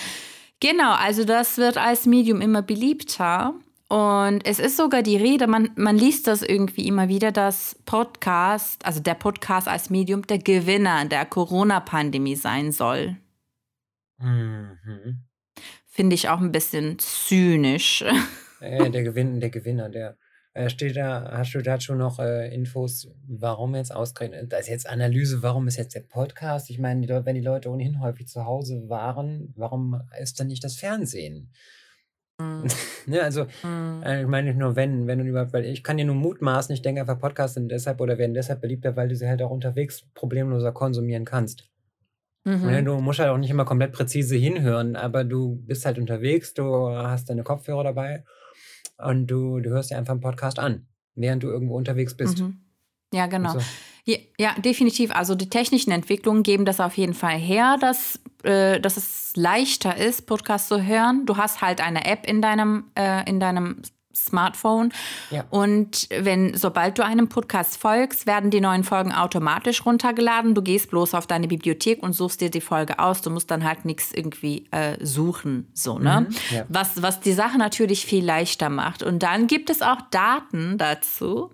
[0.60, 3.54] Genau, also das wird als Medium immer beliebter.
[3.96, 8.86] Und es ist sogar die Rede, man, man liest das irgendwie immer wieder, dass Podcast,
[8.86, 13.16] also der Podcast als Medium, der Gewinner der Corona-Pandemie sein soll.
[14.18, 15.24] Mhm.
[15.86, 18.04] Finde ich auch ein bisschen zynisch.
[18.60, 20.18] Äh, der, Gewinn, der Gewinner, der.
[20.54, 24.90] Äh, steht da, hast du dazu noch äh, Infos, warum jetzt ausgerechnet, das ist jetzt
[24.90, 26.70] Analyse, warum ist jetzt der Podcast?
[26.70, 30.66] Ich meine, die wenn die Leute ohnehin häufig zu Hause waren, warum ist dann nicht
[30.66, 31.52] das Fernsehen?
[32.40, 32.64] Mhm.
[33.08, 34.04] ne, also, Mhm.
[34.04, 36.74] äh, ich meine nicht nur wenn, wenn du überhaupt, weil ich kann dir nur mutmaßen,
[36.74, 39.52] ich denke einfach, Podcasts sind deshalb oder werden deshalb beliebter, weil du sie halt auch
[39.52, 41.70] unterwegs problemloser konsumieren kannst.
[42.48, 42.86] Ne, Mhm.
[42.86, 46.90] du musst halt auch nicht immer komplett präzise hinhören, aber du bist halt unterwegs, du
[46.90, 48.24] hast deine Kopfhörer dabei
[48.98, 52.40] und du, du hörst dir einfach einen Podcast an, während du irgendwo unterwegs bist.
[52.42, 52.60] Mhm.
[53.14, 53.56] Ja, genau.
[54.06, 55.12] Ja, ja, definitiv.
[55.14, 59.98] Also die technischen Entwicklungen geben das auf jeden Fall her, dass, äh, dass es leichter
[59.98, 61.26] ist, Podcasts zu hören.
[61.26, 63.82] Du hast halt eine App in deinem, äh, in deinem
[64.16, 64.92] Smartphone.
[65.30, 65.46] Ja.
[65.50, 70.56] Und wenn, sobald du einem Podcast folgst, werden die neuen Folgen automatisch runtergeladen.
[70.56, 73.22] Du gehst bloß auf deine Bibliothek und suchst dir die Folge aus.
[73.22, 75.70] Du musst dann halt nichts irgendwie äh, suchen.
[75.74, 76.28] So, ne?
[76.52, 76.66] ja.
[76.70, 79.04] was, was die Sache natürlich viel leichter macht.
[79.04, 81.52] Und dann gibt es auch Daten dazu,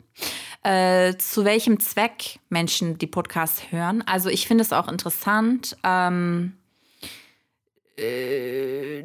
[0.64, 4.04] äh, zu welchem Zweck Menschen die Podcasts hören.
[4.06, 5.76] Also ich finde es auch interessant.
[5.84, 6.54] Ähm,
[7.98, 9.02] äh,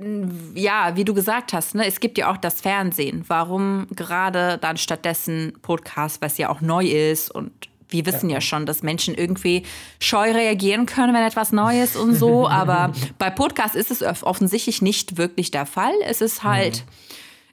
[0.55, 3.25] ja, wie du gesagt hast, ne, es gibt ja auch das Fernsehen.
[3.29, 7.53] Warum gerade dann stattdessen Podcast, was ja auch neu ist und
[7.88, 8.40] wir wissen ja.
[8.40, 9.62] schon, dass Menschen irgendwie
[10.01, 12.49] scheu reagieren können, wenn etwas neu ist und so.
[12.49, 15.95] Aber bei Podcasts ist es off- offensichtlich nicht wirklich der Fall.
[16.05, 17.06] Es ist halt, äh,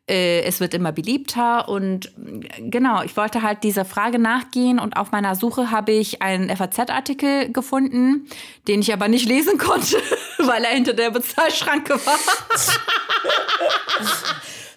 [0.08, 5.12] es wird immer beliebter und äh, genau, ich wollte halt dieser Frage nachgehen und auf
[5.12, 8.28] meiner Suche habe ich einen FAZ-Artikel gefunden,
[8.68, 9.98] den ich aber nicht lesen konnte,
[10.39, 12.20] weil er hinter der Bezahlschranke war.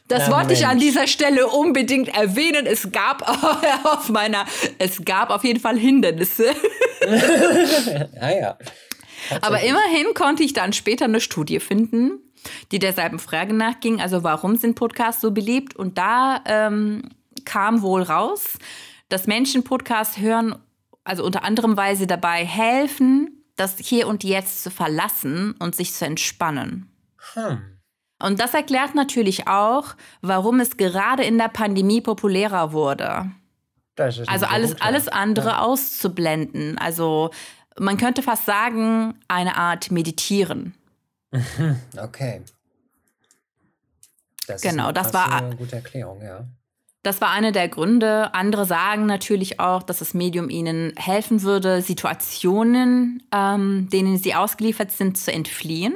[0.09, 0.85] Das Na, wollte ich an Mensch.
[0.85, 2.65] dieser Stelle unbedingt erwähnen.
[2.67, 3.29] Es gab
[3.85, 4.45] auf meiner,
[4.79, 6.55] es gab auf jeden Fall Hindernisse.
[8.21, 8.57] ah ja.
[9.41, 12.21] Aber immerhin konnte ich dann später eine Studie finden,
[12.73, 14.01] die derselben Frage nachging.
[14.01, 15.77] Also warum sind Podcasts so beliebt?
[15.77, 17.03] Und da ähm,
[17.45, 18.59] kam wohl raus,
[19.09, 20.57] dass Menschen Podcasts hören,
[21.05, 25.93] also unter anderem, weil sie dabei helfen, das Hier und Jetzt zu verlassen und sich
[25.95, 26.91] zu entspannen.
[27.35, 27.59] Hm.
[28.23, 33.31] Und das erklärt natürlich auch, warum es gerade in der Pandemie populärer wurde.
[33.95, 34.85] Das ist ein Also alles, guter.
[34.85, 35.59] alles andere Ja.
[35.61, 36.79] auszublenden.
[36.79, 37.31] Also
[37.79, 40.75] man könnte fast sagen, eine Art Meditieren.
[41.99, 42.43] Okay.
[44.47, 46.47] Das Genau, ist eine das war- krasse, gute Erklärung, ja.
[47.07, 48.35] Das war einer der Gründe.
[48.35, 54.91] Andere sagen natürlich auch, dass das Medium ihnen helfen würde, Situationen, ähm, denen sie ausgeliefert
[54.91, 55.95] sind, zu entfliehen.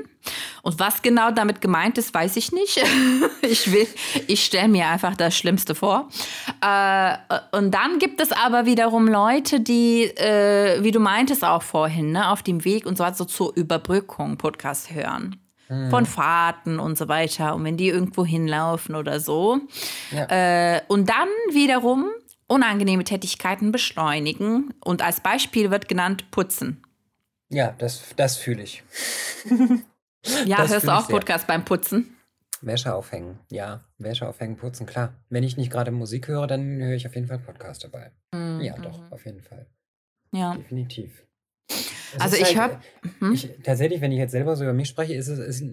[0.63, 2.81] Und was genau damit gemeint ist, weiß ich nicht.
[3.43, 3.89] ich will,
[4.29, 6.09] ich stelle mir einfach das Schlimmste vor.
[6.65, 7.17] Äh,
[7.57, 12.31] und dann gibt es aber wiederum Leute, die, äh, wie du meintest auch vorhin, ne,
[12.31, 15.40] auf dem Weg und so, so zur Überbrückung Podcast hören.
[15.91, 17.55] Von Fahrten und so weiter.
[17.55, 19.61] Und wenn die irgendwo hinlaufen oder so.
[20.11, 20.77] Ja.
[20.77, 22.11] Äh, und dann wiederum
[22.49, 24.75] unangenehme Tätigkeiten beschleunigen.
[24.85, 26.83] Und als Beispiel wird genannt Putzen.
[27.49, 28.83] Ja, das, das fühle ich.
[30.45, 31.09] Ja, Das hörst du auch.
[31.09, 32.15] Podcast beim Putzen?
[32.61, 33.39] Wäsche aufhängen.
[33.51, 35.15] Ja, Wäsche aufhängen, putzen, klar.
[35.31, 38.11] Wenn ich nicht gerade Musik höre, dann höre ich auf jeden Fall Podcast dabei.
[38.35, 38.61] Mhm.
[38.61, 39.67] Ja, doch, auf jeden Fall.
[40.33, 40.55] Ja.
[40.55, 41.25] Definitiv.
[42.19, 43.33] Also ich halt, hör- äh, Mhm.
[43.33, 45.65] Ich, tatsächlich, wenn ich jetzt selber so über mich spreche, ist es ist,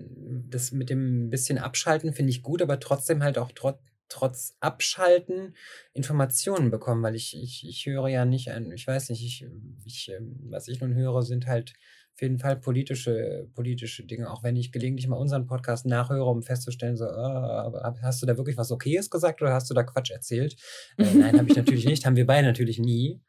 [0.50, 3.80] das mit dem bisschen Abschalten finde ich gut, aber trotzdem halt auch trotz
[4.10, 5.54] trotz Abschalten
[5.94, 9.46] Informationen bekommen, weil ich, ich, ich höre ja nicht ein, ich weiß nicht, ich,
[9.84, 11.74] ich, ähm, was ich nun höre, sind halt
[12.14, 16.42] auf jeden Fall politische, politische Dinge, auch wenn ich gelegentlich mal unseren Podcast nachhöre, um
[16.42, 20.12] festzustellen, so, aber hast du da wirklich was Okayes gesagt oder hast du da Quatsch
[20.12, 20.56] erzählt?
[20.98, 23.20] Äh, nein, habe ich natürlich nicht, haben wir beide natürlich nie.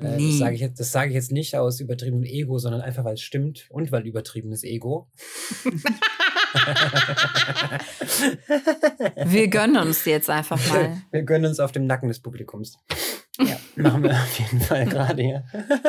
[0.00, 0.30] Äh, Nie.
[0.30, 3.14] Das sage ich, jetzt- das sage ich jetzt nicht aus übertriebenem Ego, sondern einfach, weil
[3.14, 5.08] es stimmt und weil übertriebenes Ego.
[9.26, 11.02] Wir gönnen uns jetzt einfach mal.
[11.10, 12.76] Wir gönnen uns auf dem Nacken des Publikums.
[13.38, 15.44] Ja, machen wir auf jeden Fall gerade hier.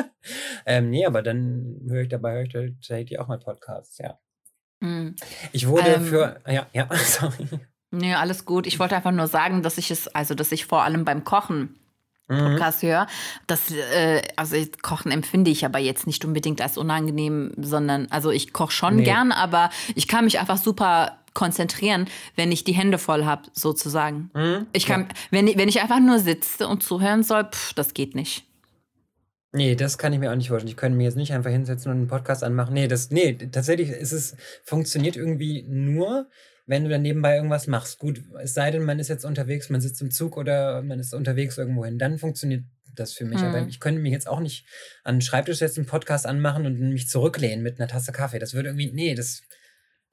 [0.65, 4.17] ähm, nee, aber dann höre ich dabei, höre ich tatsächlich auch mal Podcasts, ja.
[4.79, 5.15] Mhm.
[5.51, 6.05] Ich wurde Ähm.
[6.05, 7.47] für, ja, ja, sorry.
[7.91, 8.65] Nee, alles gut.
[8.65, 11.79] Ich wollte einfach nur sagen, dass ich es, also dass ich vor allem beim Kochen
[12.27, 12.37] Mhm.
[12.37, 13.07] Podcast höre.
[13.47, 18.51] Das, äh, also Kochen empfinde ich aber jetzt nicht unbedingt als unangenehm, sondern, also ich
[18.53, 19.03] koche schon Nee.
[19.03, 24.31] gern, aber ich kann mich einfach super konzentrieren, wenn ich die Hände voll habe, sozusagen.
[24.33, 24.67] Mhm.
[24.73, 28.15] Ich kann, wenn, ich- wenn ich einfach nur sitze und zuhören soll, pff, das geht
[28.15, 28.45] nicht.
[29.51, 30.69] Nee, das kann ich mir auch nicht vorstellen.
[30.69, 32.73] Ich könnte mir jetzt nicht einfach hinsetzen und einen Podcast anmachen.
[32.73, 34.35] Nee, das, nee, tatsächlich ist es,
[34.65, 36.27] funktioniert irgendwie nur,
[36.65, 37.99] wenn du dann nebenbei irgendwas machst.
[37.99, 41.13] Gut, es sei denn, man ist jetzt unterwegs, man sitzt im Zug oder man ist
[41.13, 42.63] unterwegs irgendwo hin, dann funktioniert
[42.95, 43.39] das für mich.
[43.39, 43.45] Mhm.
[43.45, 44.65] Aber ich könnte mich jetzt auch nicht
[45.03, 48.39] an den Schreibtisch setzen, einen Podcast anmachen und mich zurücklehnen mit einer Tasse Kaffee.
[48.39, 49.43] Das würde irgendwie, nee, das,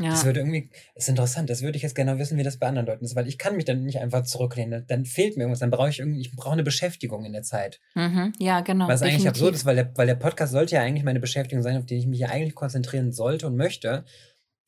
[0.01, 0.11] Ja.
[0.11, 2.87] Das würde irgendwie, ist interessant, das würde ich jetzt gerne wissen, wie das bei anderen
[2.87, 5.71] Leuten ist, weil ich kann mich dann nicht einfach zurücklehnen, dann fehlt mir irgendwas, dann
[5.71, 7.79] brauche ich irgendwie, ich brauche eine Beschäftigung in der Zeit.
[7.95, 8.33] Mhm.
[8.39, 8.89] Ja, genau.
[8.89, 9.27] Was definitiv.
[9.27, 11.87] eigentlich absurd ist, weil der, weil der Podcast sollte ja eigentlich meine Beschäftigung sein, auf
[11.87, 14.05] die ich mich ja eigentlich konzentrieren sollte und möchte.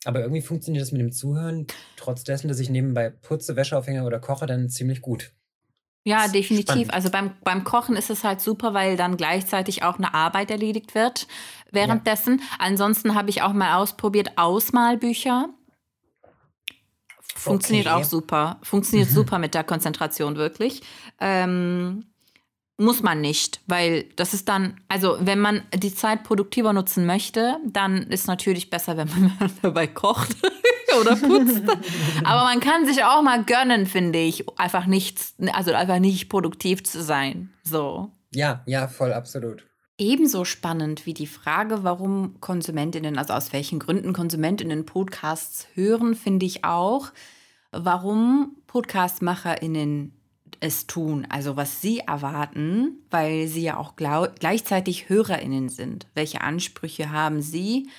[0.05, 4.03] Aber irgendwie funktioniert das mit dem Zuhören, trotz dessen, dass ich nebenbei putze, Wäsche aufhänge
[4.03, 5.31] oder koche, dann ziemlich gut.
[6.07, 6.65] Ja, definitiv.
[6.65, 6.93] Spannend.
[6.93, 10.93] Also beim, beim Kochen ist es halt super, weil dann gleichzeitig auch eine Arbeit erledigt
[10.93, 11.27] wird
[11.71, 12.37] währenddessen.
[12.37, 12.45] Ja.
[12.59, 15.49] Ansonsten habe ich auch mal ausprobiert Ausmalbücher.
[17.35, 17.95] Funktioniert okay.
[17.95, 18.59] auch super.
[18.61, 19.13] Funktioniert mhm.
[19.13, 20.83] super mit der Konzentration, wirklich.
[21.19, 22.05] Ähm,
[22.77, 27.57] muss man nicht, weil das ist dann, also wenn man die Zeit produktiver nutzen möchte,
[27.65, 30.35] dann ist natürlich besser, wenn man dabei kocht
[30.99, 31.63] oder putzt.
[32.23, 36.83] Aber man kann sich auch mal gönnen, finde ich, einfach nichts, also einfach nicht produktiv
[36.83, 37.53] zu sein.
[37.63, 38.11] So.
[38.31, 39.65] Ja, ja, voll, absolut.
[39.97, 46.45] Ebenso spannend wie die Frage, warum Konsumentinnen, also aus welchen Gründen Konsumentinnen Podcasts hören, finde
[46.45, 47.13] ich auch,
[47.71, 50.11] warum Podcastmacherinnen
[50.59, 56.07] es tun, also was sie erwarten, weil sie ja auch gleichzeitig Hörerinnen sind.
[56.13, 57.89] Welche Ansprüche haben sie?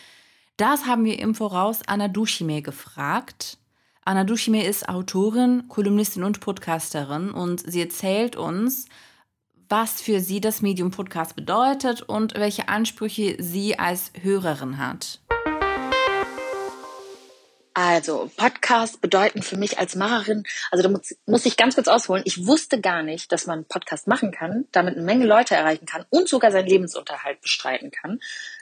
[0.56, 3.58] Das haben wir im Voraus Anna Dushime gefragt.
[4.04, 8.86] Anna Dushime ist Autorin, Kolumnistin und Podcasterin und sie erzählt uns,
[9.68, 15.20] was für sie das Medium Podcast bedeutet und welche Ansprüche sie als Hörerin hat.
[17.78, 22.22] Also, Podcasts bedeuten für mich als Macherin, also da muss, muss ich ganz kurz ausholen,
[22.24, 26.06] ich wusste gar nicht, dass man Podcast machen kann, damit eine Menge Leute erreichen kann
[26.08, 28.18] und sogar seinen Lebensunterhalt bestreiten kann.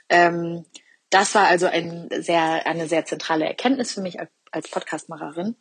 [0.09, 0.65] Ähm,
[1.11, 4.17] das war also ein sehr, eine sehr zentrale Erkenntnis für mich
[4.51, 5.55] als Podcastmacherin.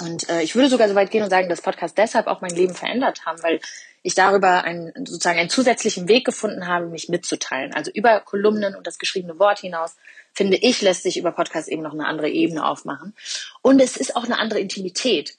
[0.00, 2.54] Und äh, ich würde sogar so weit gehen und sagen, dass Podcasts deshalb auch mein
[2.54, 3.60] Leben verändert haben, weil
[4.02, 7.74] ich darüber einen, sozusagen einen zusätzlichen Weg gefunden habe, mich mitzuteilen.
[7.74, 9.96] Also über Kolumnen und das geschriebene Wort hinaus,
[10.32, 13.14] finde ich, lässt sich über Podcasts eben noch eine andere Ebene aufmachen.
[13.62, 15.38] Und es ist auch eine andere Intimität,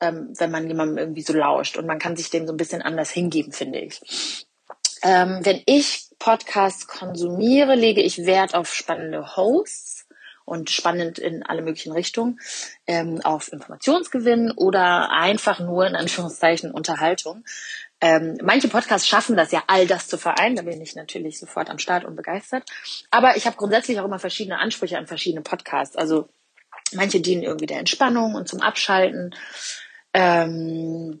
[0.00, 1.76] ähm, wenn man jemandem irgendwie so lauscht.
[1.76, 4.46] Und man kann sich dem so ein bisschen anders hingeben, finde ich.
[5.02, 9.95] Ähm, wenn ich Podcasts konsumiere, lege ich Wert auf spannende Hosts
[10.46, 12.40] und spannend in alle möglichen Richtungen,
[12.86, 17.44] ähm, auf Informationsgewinn oder einfach nur in Anführungszeichen Unterhaltung.
[18.00, 20.56] Ähm, manche Podcasts schaffen das ja, all das zu vereinen.
[20.56, 22.64] Da bin ich natürlich sofort am Start und begeistert.
[23.10, 25.96] Aber ich habe grundsätzlich auch immer verschiedene Ansprüche an verschiedene Podcasts.
[25.96, 26.28] Also
[26.92, 29.34] manche dienen irgendwie der Entspannung und zum Abschalten.
[30.14, 31.20] Ähm,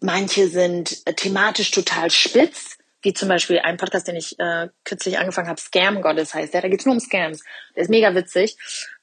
[0.00, 5.48] manche sind thematisch total spitz wie zum Beispiel ein Podcast, den ich äh, kürzlich angefangen
[5.48, 7.42] habe, Scam Goddess heißt der, da geht's nur um Scams.
[7.74, 8.56] Der ist mega witzig.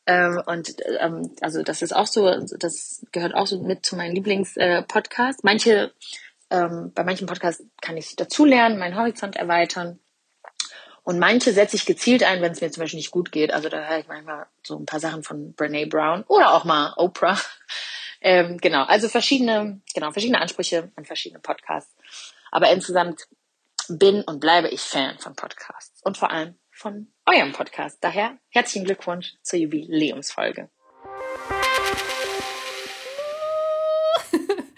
[0.05, 4.15] Ähm, und ähm, also das ist auch so, das gehört auch so mit zu meinen
[4.15, 5.43] Lieblingspodcasts.
[5.43, 5.91] Äh, Manche,
[6.49, 9.99] ähm, bei manchen Podcasts kann ich dazulernen, meinen Horizont erweitern.
[11.03, 13.51] Und manche setze ich gezielt ein, wenn es mir zum Beispiel nicht gut geht.
[13.51, 16.93] Also da höre ich manchmal so ein paar Sachen von Brene Brown oder auch mal
[16.97, 17.39] Oprah.
[18.21, 21.95] Ähm, genau, also verschiedene, genau, verschiedene Ansprüche an verschiedene Podcasts.
[22.51, 23.29] Aber insgesamt
[23.97, 27.97] bin und bleibe ich Fan von Podcasts und vor allem von eurem Podcast.
[28.02, 30.69] Daher herzlichen Glückwunsch zur Jubiläumsfolge.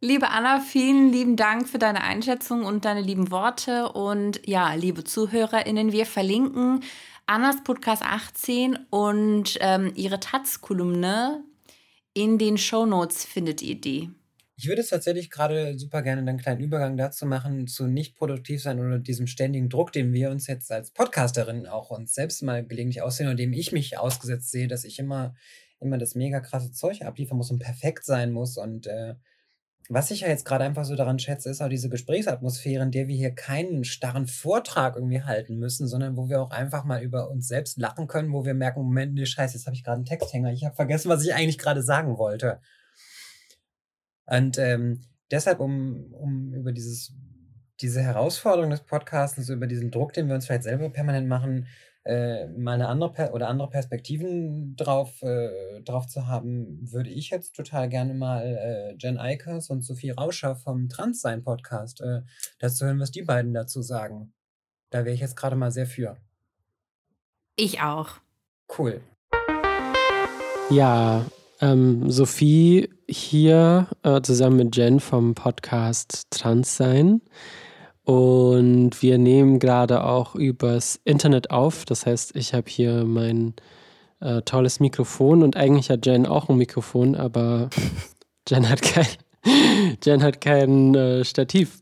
[0.00, 3.92] Liebe Anna, vielen lieben Dank für deine Einschätzung und deine lieben Worte.
[3.92, 6.82] Und ja, liebe ZuhörerInnen, wir verlinken
[7.26, 11.44] Annas Podcast 18 und ähm, ihre Taz-Kolumne
[12.14, 14.10] in den Shownotes findet ihr die.
[14.62, 18.62] Ich würde es tatsächlich gerade super gerne einen kleinen Übergang dazu machen, zu nicht produktiv
[18.62, 22.64] sein oder diesem ständigen Druck, den wir uns jetzt als Podcasterin auch uns selbst mal
[22.64, 25.34] gelegentlich aussehen und dem ich mich ausgesetzt sehe, dass ich immer,
[25.80, 28.56] immer das mega krasse Zeug abliefern muss und perfekt sein muss.
[28.56, 29.16] Und äh,
[29.88, 33.08] was ich ja jetzt gerade einfach so daran schätze, ist auch diese Gesprächsatmosphäre, in der
[33.08, 37.30] wir hier keinen starren Vortrag irgendwie halten müssen, sondern wo wir auch einfach mal über
[37.30, 40.04] uns selbst lachen können, wo wir merken, Moment, nee, scheiße, jetzt habe ich gerade einen
[40.04, 40.52] Texthänger.
[40.52, 42.60] Ich habe vergessen, was ich eigentlich gerade sagen wollte.
[44.32, 47.12] Und ähm, deshalb, um, um über dieses,
[47.82, 51.66] diese Herausforderung des Podcasts, über diesen Druck, den wir uns vielleicht selber permanent machen,
[52.04, 57.28] äh, mal eine andere per oder andere Perspektiven drauf, äh, drauf zu haben, würde ich
[57.28, 62.22] jetzt total gerne mal äh, Jen Eikers und Sophie Rauscher vom Transsein Podcast äh,
[62.58, 64.32] dazu hören, was die beiden dazu sagen.
[64.88, 66.16] Da wäre ich jetzt gerade mal sehr für.
[67.56, 68.16] Ich auch.
[68.78, 69.02] Cool.
[70.70, 71.26] Ja,
[71.62, 77.22] ähm, Sophie hier äh, zusammen mit Jen vom Podcast Trans sein.
[78.04, 81.84] Und wir nehmen gerade auch übers Internet auf.
[81.84, 83.54] Das heißt, ich habe hier mein
[84.20, 87.70] äh, tolles Mikrofon und eigentlich hat Jen auch ein Mikrofon, aber
[88.48, 89.06] Jen hat kein,
[90.04, 91.80] Jen hat kein äh, Stativ.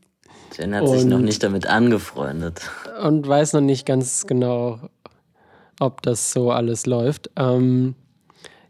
[0.55, 2.61] Jen hat und, sich noch nicht damit angefreundet.
[3.03, 4.79] Und weiß noch nicht ganz genau,
[5.79, 7.31] ob das so alles läuft.
[7.35, 7.95] Ähm,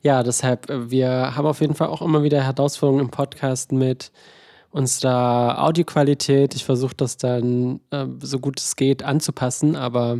[0.02, 4.12] ja, deshalb, äh, wir haben auf jeden Fall auch immer wieder Herausforderungen im Podcast mit
[4.72, 6.56] unserer Audioqualität.
[6.56, 10.20] Ich versuche das dann äh, so gut es geht anzupassen, aber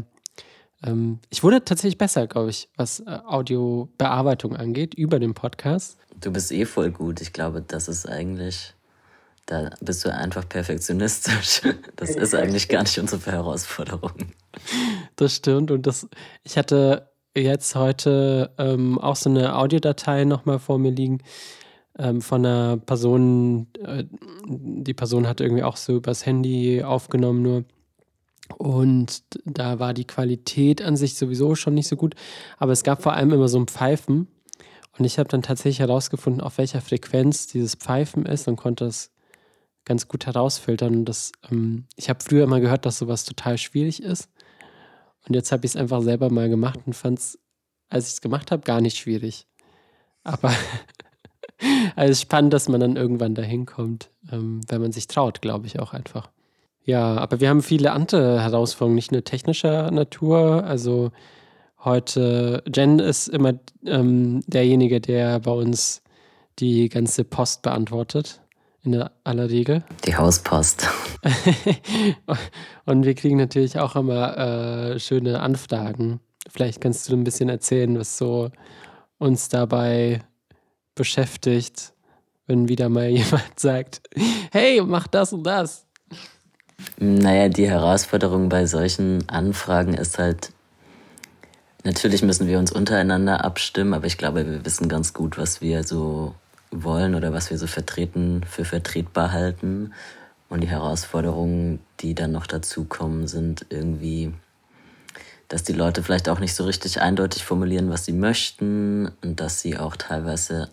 [0.84, 5.98] ähm, ich wurde tatsächlich besser, glaube ich, was äh, Audiobearbeitung angeht über den Podcast.
[6.20, 7.22] Du bist eh voll gut.
[7.22, 8.74] Ich glaube, das ist eigentlich,
[9.46, 11.62] da bist du einfach perfektionistisch.
[11.96, 14.12] Das ist eigentlich gar nicht unsere Herausforderung.
[15.18, 15.70] Das stimmt.
[15.70, 16.08] Und das,
[16.44, 21.20] ich hatte jetzt heute ähm, auch so eine Audiodatei nochmal vor mir liegen
[21.98, 24.06] ähm, von einer Person, äh,
[24.48, 27.64] die Person hat irgendwie auch so übers Handy aufgenommen nur.
[28.58, 32.16] Und da war die Qualität an sich sowieso schon nicht so gut.
[32.58, 34.28] Aber es gab vor allem immer so ein Pfeifen.
[34.98, 39.12] Und ich habe dann tatsächlich herausgefunden, auf welcher Frequenz dieses Pfeifen ist und konnte es
[39.86, 41.06] ganz gut herausfiltern.
[41.06, 44.30] Das, ähm, ich habe früher immer gehört, dass sowas total schwierig ist.
[45.28, 47.40] Und jetzt habe ich es einfach selber mal gemacht und fand es,
[47.90, 49.48] als ich es gemacht habe, gar nicht schwierig.
[50.24, 50.52] Aber
[51.96, 55.80] also spannend, dass man dann irgendwann dahin kommt, ähm, wenn man sich traut, glaube ich
[55.80, 56.30] auch einfach.
[56.84, 60.64] Ja, aber wir haben viele andere Herausforderungen, nicht nur technischer Natur.
[60.64, 61.12] Also
[61.84, 63.54] heute, Jen ist immer
[63.86, 66.02] ähm, derjenige, der bei uns
[66.60, 68.42] die ganze Post beantwortet,
[68.84, 69.84] in der, aller Regel.
[70.06, 70.88] Die Hauspost.
[72.86, 76.20] Und wir kriegen natürlich auch immer äh, schöne Anfragen.
[76.50, 78.50] Vielleicht kannst du ein bisschen erzählen, was so
[79.20, 80.22] uns dabei
[80.96, 81.94] beschäftigt,
[82.48, 84.02] wenn wieder mal jemand sagt,
[84.52, 85.86] hey, mach das und das.
[86.98, 90.52] Naja, die Herausforderung bei solchen Anfragen ist halt,
[91.84, 95.84] natürlich müssen wir uns untereinander abstimmen, aber ich glaube, wir wissen ganz gut, was wir
[95.84, 96.34] so
[96.72, 99.94] wollen oder was wir so vertreten, für vertretbar halten.
[100.50, 104.34] Und die Herausforderungen, die dann noch dazukommen, sind irgendwie,
[105.48, 109.62] dass die Leute vielleicht auch nicht so richtig eindeutig formulieren, was sie möchten und dass
[109.62, 110.70] sie auch teilweise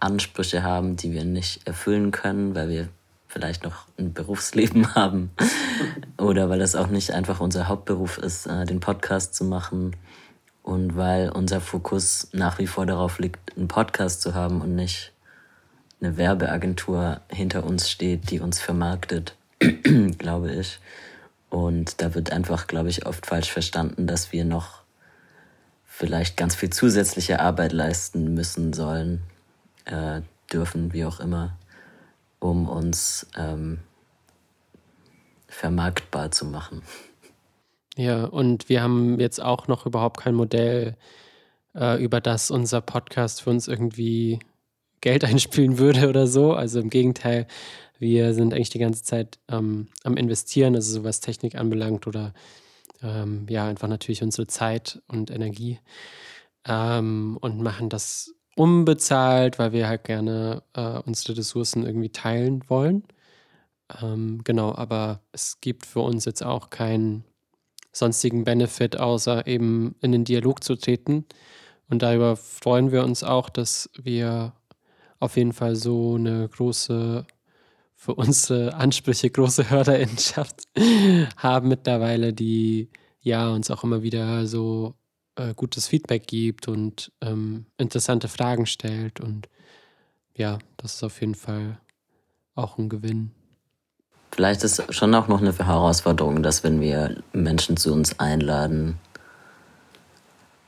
[0.00, 2.88] Ansprüche haben, die wir nicht erfüllen können, weil wir
[3.26, 5.30] vielleicht noch ein Berufsleben haben
[6.18, 9.96] oder weil das auch nicht einfach unser Hauptberuf ist, äh, den Podcast zu machen
[10.64, 15.12] und weil unser Fokus nach wie vor darauf liegt, einen Podcast zu haben und nicht
[16.00, 19.36] eine Werbeagentur hinter uns steht, die uns vermarktet,
[20.18, 20.80] glaube ich.
[21.50, 24.80] Und da wird einfach, glaube ich, oft falsch verstanden, dass wir noch
[25.84, 29.22] vielleicht ganz viel zusätzliche Arbeit leisten müssen sollen,
[29.84, 31.58] äh, dürfen, wie auch immer,
[32.40, 33.80] um uns ähm,
[35.46, 36.82] vermarktbar zu machen.
[37.96, 40.96] Ja, und wir haben jetzt auch noch überhaupt kein Modell,
[41.74, 44.40] äh, über das unser Podcast für uns irgendwie
[45.00, 46.54] Geld einspielen würde oder so.
[46.54, 47.46] Also im Gegenteil,
[47.98, 52.34] wir sind eigentlich die ganze Zeit ähm, am Investieren, also so was Technik anbelangt oder
[53.02, 55.78] ähm, ja, einfach natürlich unsere Zeit und Energie
[56.66, 63.04] ähm, und machen das unbezahlt, weil wir halt gerne äh, unsere Ressourcen irgendwie teilen wollen.
[64.02, 67.24] Ähm, genau, aber es gibt für uns jetzt auch keinen
[67.94, 71.24] sonstigen Benefit, außer eben in den Dialog zu treten.
[71.88, 74.52] Und darüber freuen wir uns auch, dass wir
[75.20, 77.26] auf jeden Fall so eine große,
[77.94, 80.64] für unsere Ansprüche große Hörerinnenschaft
[81.36, 84.94] haben mittlerweile, die ja uns auch immer wieder so
[85.36, 89.20] äh, gutes Feedback gibt und ähm, interessante Fragen stellt.
[89.20, 89.48] Und
[90.36, 91.80] ja, das ist auf jeden Fall
[92.54, 93.30] auch ein Gewinn.
[94.34, 98.98] Vielleicht ist schon auch noch eine Herausforderung, dass wenn wir Menschen zu uns einladen,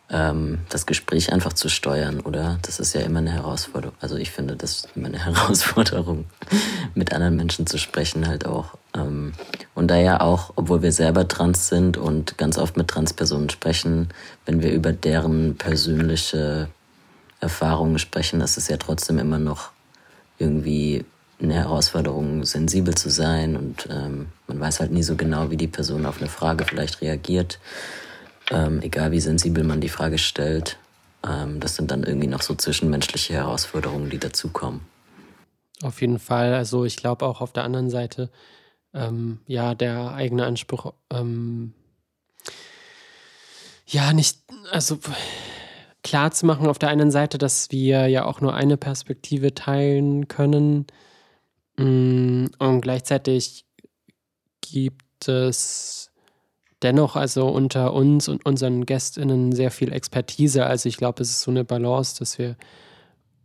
[0.08, 2.60] ähm, das Gespräch einfach zu steuern, oder?
[2.62, 3.96] Das ist ja immer eine Herausforderung.
[4.00, 6.26] Also ich finde, das ist immer eine Herausforderung,
[6.94, 8.78] mit anderen Menschen zu sprechen halt auch.
[8.94, 9.32] Ähm,
[9.74, 14.10] und da ja auch, obwohl wir selber trans sind und ganz oft mit Transpersonen sprechen,
[14.44, 16.68] wenn wir über deren persönliche
[17.40, 19.70] Erfahrungen sprechen, ist es ja trotzdem immer noch
[20.38, 21.04] irgendwie
[21.40, 25.68] eine Herausforderung, sensibel zu sein und ähm, man weiß halt nie so genau, wie die
[25.68, 27.58] Person auf eine Frage vielleicht reagiert
[28.50, 30.78] ähm, egal wie sensibel man die Frage stellt.
[31.26, 34.80] Ähm, das sind dann irgendwie noch so zwischenmenschliche Herausforderungen, die dazukommen.
[35.82, 36.54] Auf jeden Fall.
[36.54, 38.30] Also ich glaube auch auf der anderen Seite,
[38.94, 41.74] ähm, ja, der eigene Anspruch, ähm,
[43.86, 44.38] ja, nicht,
[44.70, 44.98] also
[46.02, 50.28] klar zu machen auf der einen Seite, dass wir ja auch nur eine Perspektive teilen
[50.28, 50.86] können.
[51.78, 53.66] Mm, und gleichzeitig
[54.60, 56.10] gibt es
[56.82, 60.66] dennoch also unter uns und unseren GästInnen sehr viel Expertise.
[60.66, 62.56] Also ich glaube, es ist so eine Balance, dass wir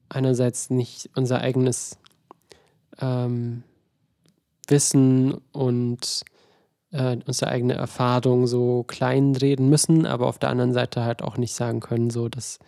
[0.09, 1.97] einerseits nicht unser eigenes
[2.99, 3.63] ähm,
[4.67, 6.23] Wissen und
[6.91, 11.53] äh, unsere eigene Erfahrung so kleinreden müssen, aber auf der anderen Seite halt auch nicht
[11.53, 12.59] sagen können, so das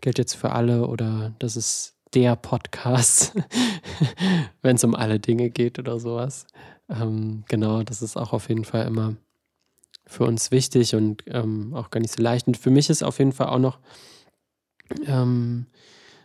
[0.00, 3.34] gilt jetzt für alle oder das ist der Podcast,
[4.62, 6.46] wenn es um alle Dinge geht oder sowas.
[6.88, 9.16] Ähm, genau, das ist auch auf jeden Fall immer
[10.06, 12.46] für uns wichtig und ähm, auch gar nicht so leicht.
[12.46, 13.78] Und für mich ist auf jeden Fall auch noch
[15.06, 15.66] ähm,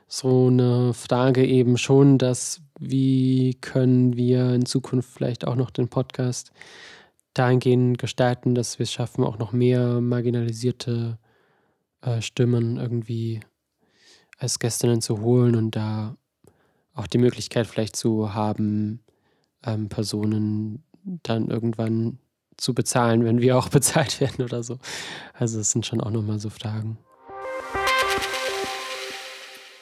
[0.07, 5.89] so eine Frage eben schon, dass wie können wir in Zukunft vielleicht auch noch den
[5.89, 6.51] Podcast
[7.33, 11.17] dahingehend gestalten, dass wir es schaffen, auch noch mehr marginalisierte
[12.01, 13.41] äh, Stimmen irgendwie
[14.43, 16.17] als Gästinnen zu holen und da
[16.93, 18.99] auch die Möglichkeit vielleicht zu haben,
[19.65, 20.83] ähm, Personen
[21.23, 22.19] dann irgendwann
[22.57, 24.79] zu bezahlen, wenn wir auch bezahlt werden oder so.
[25.33, 26.97] Also es sind schon auch nochmal so Fragen.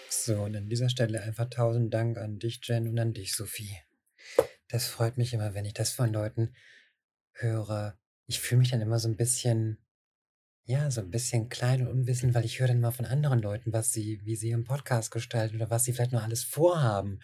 [0.10, 3.76] So, und an dieser Stelle einfach tausend Dank an dich, Jen, und an dich, Sophie.
[4.68, 6.54] Das freut mich immer, wenn ich das von Leuten
[7.34, 7.98] höre.
[8.28, 9.80] Ich fühle mich dann immer so ein bisschen,
[10.66, 13.74] ja, so ein bisschen klein und unwissend, weil ich höre dann mal von anderen Leuten,
[13.74, 17.20] was sie, wie sie ihren Podcast gestalten oder was sie vielleicht noch alles vorhaben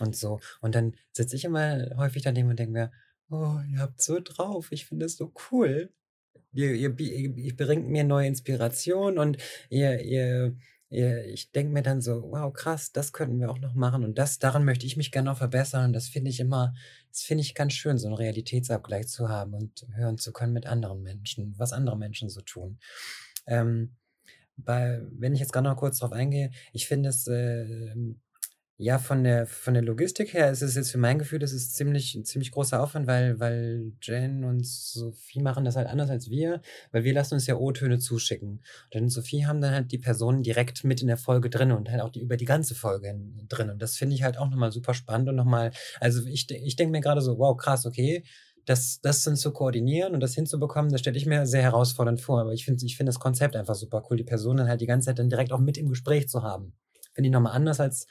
[0.00, 0.40] und so.
[0.60, 2.92] Und dann sitze ich immer häufig daneben und denke mir,
[3.30, 5.92] oh, ihr habt so drauf, ich finde es so cool.
[6.52, 9.36] Ihr, ihr, ihr bringt mir neue Inspiration und
[9.68, 10.56] ihr, ihr
[10.90, 14.38] ich denke mir dann so, wow, krass, das könnten wir auch noch machen und das,
[14.38, 15.92] daran möchte ich mich gerne noch verbessern.
[15.92, 16.74] Das finde ich immer,
[17.10, 20.66] das finde ich ganz schön, so einen Realitätsabgleich zu haben und hören zu können mit
[20.66, 22.78] anderen Menschen, was andere Menschen so tun.
[23.46, 23.96] Ähm,
[24.56, 27.94] bei, wenn ich jetzt gerade noch kurz drauf eingehe, ich finde es äh,
[28.80, 31.74] ja, von der, von der Logistik her ist es jetzt für mein Gefühl, das ist
[31.74, 36.30] ziemlich, ein ziemlich großer Aufwand, weil, weil Jen und Sophie machen das halt anders als
[36.30, 36.62] wir,
[36.92, 38.48] weil wir lassen uns ja O-Töne zuschicken.
[38.50, 41.72] Und Jen und Sophie haben dann halt die Personen direkt mit in der Folge drin
[41.72, 43.18] und halt auch die, über die ganze Folge
[43.48, 43.70] drin.
[43.70, 46.92] Und das finde ich halt auch nochmal super spannend und nochmal, also ich, ich denke
[46.92, 48.22] mir gerade so, wow, krass, okay,
[48.64, 52.40] das, das dann zu koordinieren und das hinzubekommen, das stelle ich mir sehr herausfordernd vor.
[52.42, 55.06] Aber ich finde ich finde das Konzept einfach super cool, die Personen halt die ganze
[55.06, 56.74] Zeit dann direkt auch mit im Gespräch zu haben
[57.18, 58.06] finde ich nochmal anders, als,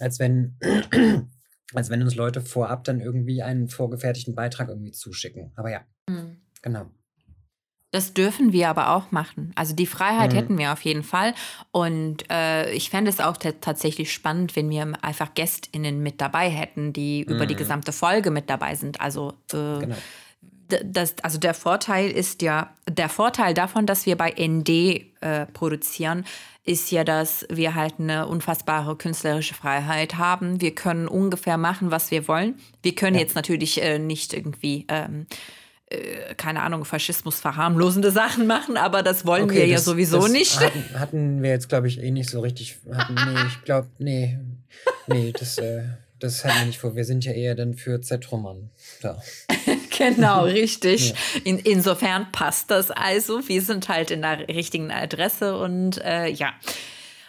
[0.00, 0.56] als wenn,
[1.74, 5.52] als wenn uns Leute vorab dann irgendwie einen vorgefertigten Beitrag irgendwie zuschicken.
[5.54, 6.38] Aber ja, mhm.
[6.60, 6.90] genau.
[7.92, 9.52] Das dürfen wir aber auch machen.
[9.54, 10.36] Also die Freiheit mhm.
[10.36, 11.34] hätten wir auf jeden Fall.
[11.70, 16.92] Und äh, ich fände es auch tatsächlich spannend, wenn wir einfach GästInnen mit dabei hätten,
[16.92, 17.36] die mhm.
[17.36, 17.58] über die mhm.
[17.58, 19.00] gesamte Folge mit dabei sind.
[19.00, 19.96] Also äh, genau
[20.68, 24.68] das, also der Vorteil ist ja, der Vorteil davon, dass wir bei ND
[25.20, 26.24] äh, produzieren,
[26.64, 30.60] ist ja, dass wir halt eine unfassbare künstlerische Freiheit haben.
[30.60, 32.56] Wir können ungefähr machen, was wir wollen.
[32.82, 33.22] Wir können ja.
[33.22, 35.26] jetzt natürlich äh, nicht irgendwie ähm,
[35.90, 40.26] äh, keine Ahnung, Faschismus verharmlosende Sachen machen, aber das wollen okay, wir das, ja sowieso
[40.26, 40.60] nicht.
[40.60, 42.78] Hatten, hatten, wir jetzt, glaube ich, eh nicht so richtig.
[42.92, 44.38] Hatten, nee, ich glaube, nee.
[45.06, 45.84] Nee, das, äh,
[46.18, 46.94] das hatten wir nicht vor.
[46.94, 48.68] Wir sind ja eher dann für Z-Roman.
[49.02, 49.18] Ja.
[49.98, 51.10] genau, richtig.
[51.10, 51.14] Ja.
[51.44, 53.46] In, insofern passt das also.
[53.48, 56.52] Wir sind halt in der richtigen Adresse und äh, ja.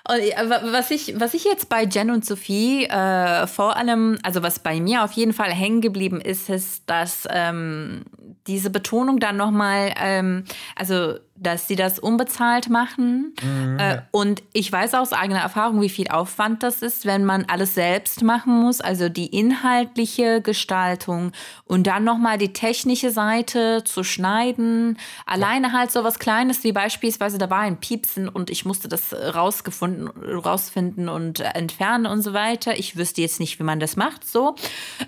[0.07, 4.41] Und äh, was ich, was ich jetzt bei Jen und Sophie äh, vor allem, also
[4.41, 8.05] was bei mir auf jeden Fall hängen geblieben ist, ist, dass ähm,
[8.47, 10.45] diese Betonung dann nochmal, ähm,
[10.75, 13.33] also dass sie das unbezahlt machen.
[13.41, 13.79] Mhm.
[13.79, 17.75] Äh, und ich weiß aus eigener Erfahrung, wie viel Aufwand das ist, wenn man alles
[17.75, 21.31] selbst machen muss, also die inhaltliche Gestaltung
[21.65, 24.97] und dann nochmal die technische Seite zu schneiden.
[25.25, 29.13] Alleine halt so was Kleines wie beispielsweise, da war ein Piepsen und ich musste das
[29.13, 32.77] rausgefunden, rausfinden und entfernen und so weiter.
[32.77, 34.55] Ich wüsste jetzt nicht, wie man das macht, so.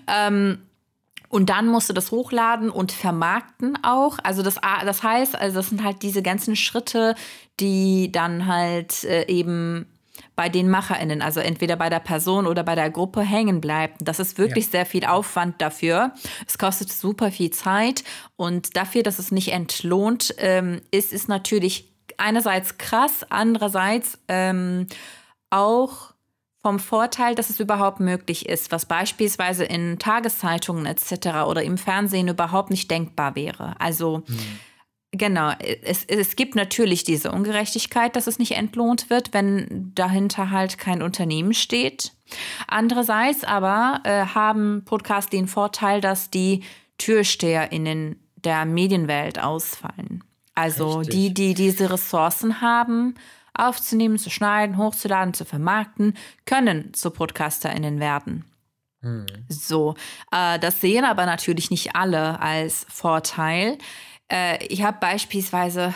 [0.07, 0.59] Ähm,
[1.31, 4.19] und dann musst du das hochladen und vermarkten auch.
[4.21, 4.55] Also das,
[4.85, 7.15] das heißt, also das sind halt diese ganzen Schritte,
[7.59, 9.85] die dann halt äh, eben
[10.35, 13.97] bei den MacherInnen, also entweder bei der Person oder bei der Gruppe hängen bleibt.
[14.01, 14.71] Das ist wirklich ja.
[14.71, 16.13] sehr viel Aufwand dafür.
[16.45, 18.03] Es kostet super viel Zeit
[18.35, 24.87] und dafür, dass es nicht entlohnt ähm, ist, ist natürlich einerseits krass, andererseits ähm,
[25.49, 26.10] auch
[26.61, 31.47] vom Vorteil, dass es überhaupt möglich ist, was beispielsweise in Tageszeitungen etc.
[31.47, 33.75] oder im Fernsehen überhaupt nicht denkbar wäre.
[33.79, 34.59] Also mhm.
[35.11, 35.51] genau,
[35.83, 41.01] es, es gibt natürlich diese Ungerechtigkeit, dass es nicht entlohnt wird, wenn dahinter halt kein
[41.01, 42.11] Unternehmen steht.
[42.67, 46.63] Andererseits aber äh, haben Podcasts den Vorteil, dass die
[46.99, 50.23] TürsteherInnen der Medienwelt ausfallen.
[50.53, 51.15] Also Richtig.
[51.15, 53.15] die, die diese Ressourcen haben,
[53.53, 58.45] aufzunehmen, zu schneiden, hochzuladen, zu vermarkten, können zu PodcasterInnen werden.
[59.01, 59.25] Hm.
[59.49, 59.95] So,
[60.31, 63.77] äh, das sehen aber natürlich nicht alle als Vorteil.
[64.31, 65.93] Äh, ich habe beispielsweise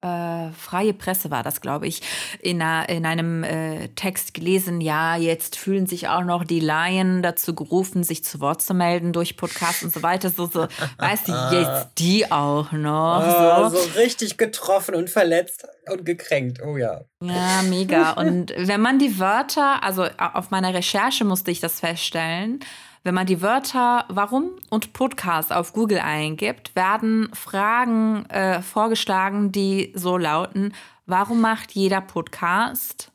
[0.00, 2.02] äh, freie Presse war das, glaube ich,
[2.40, 7.20] in, einer, in einem äh, Text gelesen, ja, jetzt fühlen sich auch noch die Laien
[7.20, 10.30] dazu gerufen, sich zu Wort zu melden durch Podcasts und so weiter.
[10.30, 10.68] So, so
[10.98, 13.24] weißt du, jetzt die auch noch.
[13.24, 13.76] Oh, so.
[13.76, 16.62] so richtig getroffen und verletzt und gekränkt.
[16.62, 17.00] Oh ja.
[17.20, 18.12] Ja, mega.
[18.12, 22.60] Und wenn man die Wörter, also auf meiner Recherche musste ich das feststellen,
[23.04, 29.92] wenn man die Wörter Warum und Podcast auf Google eingibt, werden Fragen äh, vorgeschlagen, die
[29.94, 30.74] so lauten,
[31.06, 33.12] warum macht jeder Podcast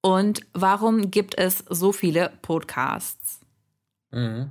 [0.00, 3.40] und warum gibt es so viele Podcasts?
[4.10, 4.50] Mhm.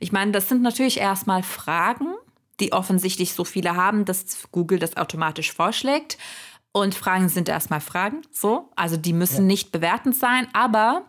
[0.00, 2.14] Ich meine, das sind natürlich erstmal Fragen,
[2.58, 6.18] die offensichtlich so viele haben, dass Google das automatisch vorschlägt.
[6.72, 8.70] Und Fragen sind erstmal Fragen, so.
[8.76, 9.42] Also die müssen Ja.
[9.42, 11.02] nicht bewertend sein, aber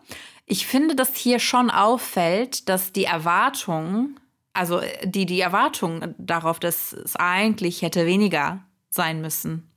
[0.52, 4.20] ich finde, dass hier schon auffällt, dass die Erwartung,
[4.52, 9.70] also äh, die, die Erwartung darauf, dass es eigentlich hätte weniger sein müssen.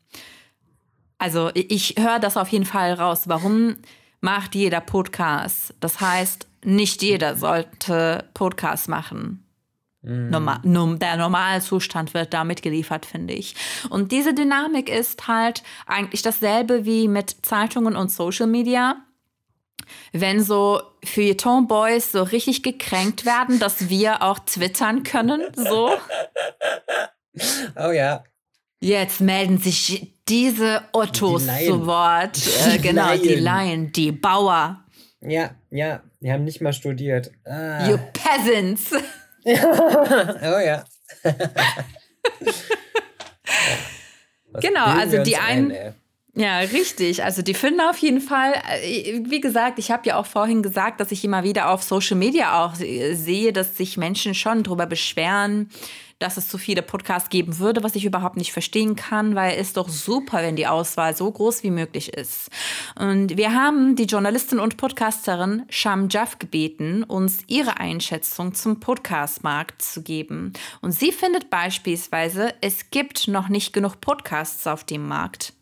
[1.17, 3.29] Also ich höre das auf jeden Fall raus.
[3.29, 3.77] Warum
[4.19, 5.73] macht jeder Podcast?
[5.79, 9.45] Das heißt, nicht jeder sollte Podcast machen.
[10.01, 13.55] Normal, num, der Normalzustand wird da mitgeliefert, finde ich.
[13.89, 18.97] Und diese Dynamik ist halt eigentlich dasselbe wie mit Zeitungen und Social Media.
[20.11, 25.91] Wenn so Feuilleton-Boys so richtig gekränkt werden, dass wir auch twittern können, so.
[27.77, 28.23] Oh ja.
[28.79, 31.67] Jetzt melden sich diese Ottos Die Laien.
[31.67, 32.37] zu Wort.
[32.67, 33.43] Äh, genau, die Laien.
[33.43, 34.83] Laien, die Bauer.
[35.21, 36.01] Ja, ja.
[36.19, 37.31] Die haben nicht mal studiert.
[37.45, 37.87] Ah.
[37.87, 38.91] You peasants.
[39.45, 40.83] oh ja.
[44.61, 45.95] Genau, also die einen- ein?
[46.35, 47.23] Ja, richtig.
[47.23, 50.99] Also die finden auf jeden Fall, äh, wie gesagt, ich habe ja auch vorhin gesagt,
[50.99, 54.85] dass ich immer wieder auf Social Media auch äh, sehe, dass sich Menschen schon darüber
[54.85, 55.69] beschweren,
[56.19, 59.73] dass es zu viele Podcasts geben würde, was ich überhaupt nicht verstehen kann, weil es
[59.73, 62.49] doch super, wenn die Auswahl so groß wie möglich ist.
[62.99, 69.81] Und wir haben die Journalistin und Podcasterin Sham Jaff gebeten, uns ihre Einschätzung zum Podcastmarkt
[69.81, 70.51] zu geben.
[70.81, 75.53] Und sie findet beispielsweise, es gibt noch nicht genug Podcasts auf dem Markt.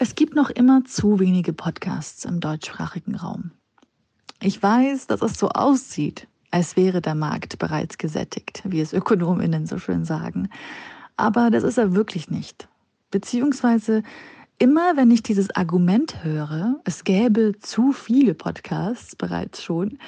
[0.00, 3.50] Es gibt noch immer zu wenige Podcasts im deutschsprachigen Raum.
[4.40, 9.66] Ich weiß, dass es so aussieht, als wäre der Markt bereits gesättigt, wie es Ökonominnen
[9.66, 10.50] so schön sagen.
[11.16, 12.68] Aber das ist er wirklich nicht.
[13.10, 14.04] Beziehungsweise
[14.60, 19.98] immer, wenn ich dieses Argument höre, es gäbe zu viele Podcasts bereits schon,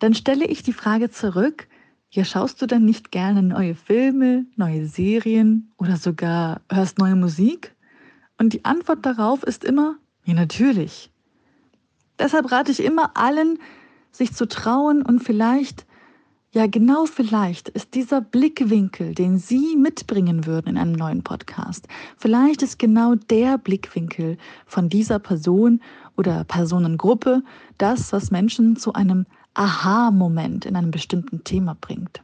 [0.00, 1.68] dann stelle ich die Frage zurück,
[2.10, 7.75] ja, schaust du denn nicht gerne neue Filme, neue Serien oder sogar hörst neue Musik?
[8.38, 11.10] Und die Antwort darauf ist immer, ja natürlich.
[12.18, 13.58] Deshalb rate ich immer allen,
[14.10, 15.86] sich zu trauen und vielleicht,
[16.50, 22.62] ja genau vielleicht, ist dieser Blickwinkel, den Sie mitbringen würden in einem neuen Podcast, vielleicht
[22.62, 25.80] ist genau der Blickwinkel von dieser Person
[26.16, 27.42] oder Personengruppe
[27.76, 32.22] das, was Menschen zu einem Aha-Moment in einem bestimmten Thema bringt.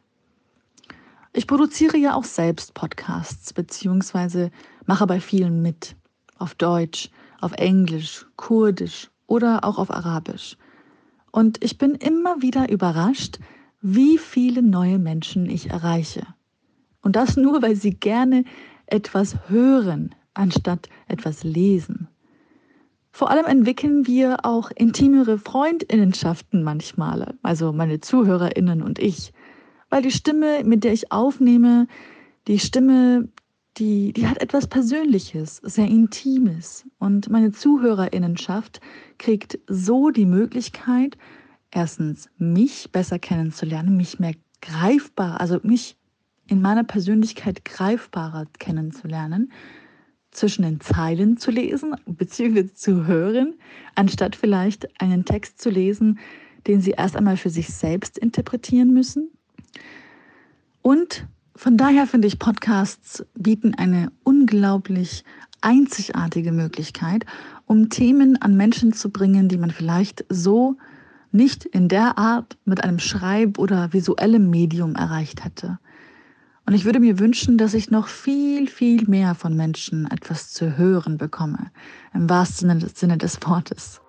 [1.35, 4.51] Ich produziere ja auch selbst Podcasts, beziehungsweise
[4.85, 5.97] mache bei vielen mit.
[6.43, 7.09] Auf Deutsch,
[7.41, 10.57] auf Englisch, Kurdisch oder auch auf Arabisch.
[11.31, 13.39] Und ich bin immer wieder überrascht,
[13.81, 16.27] wie viele neue Menschen ich erreiche.
[17.01, 18.43] Und das nur, weil sie gerne
[18.87, 22.09] etwas hören, anstatt etwas lesen.
[23.13, 29.33] Vor allem entwickeln wir auch intimere Freundinnenschaften manchmal, also meine Zuhörerinnen und ich,
[29.91, 31.87] weil die Stimme, mit der ich aufnehme,
[32.49, 33.29] die Stimme,
[33.79, 36.85] die, die hat etwas Persönliches, sehr Intimes.
[36.99, 38.81] Und meine Zuhörerinnenschaft
[39.19, 41.17] kriegt so die Möglichkeit,
[41.71, 45.97] erstens mich besser kennenzulernen, mich mehr greifbar, also mich
[46.47, 49.53] in meiner Persönlichkeit greifbarer kennenzulernen,
[50.33, 52.73] zwischen den Zeilen zu lesen bzw.
[52.75, 53.55] zu hören,
[53.95, 56.19] anstatt vielleicht einen Text zu lesen,
[56.67, 59.31] den sie erst einmal für sich selbst interpretieren müssen.
[60.81, 65.25] Und von daher finde ich, Podcasts bieten eine unglaublich
[65.61, 67.25] einzigartige Möglichkeit,
[67.67, 70.77] um Themen an Menschen zu bringen, die man vielleicht so
[71.31, 75.79] nicht in der Art mit einem Schreib- oder visuellem Medium erreicht hätte.
[76.67, 80.77] Und ich würde mir wünschen, dass ich noch viel, viel mehr von Menschen etwas zu
[80.77, 81.71] hören bekomme,
[82.15, 84.01] im wahrsten Sinne des Wortes.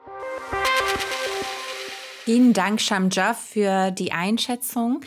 [2.26, 5.02] Vielen Dank, Shamjaf, für die Einschätzung.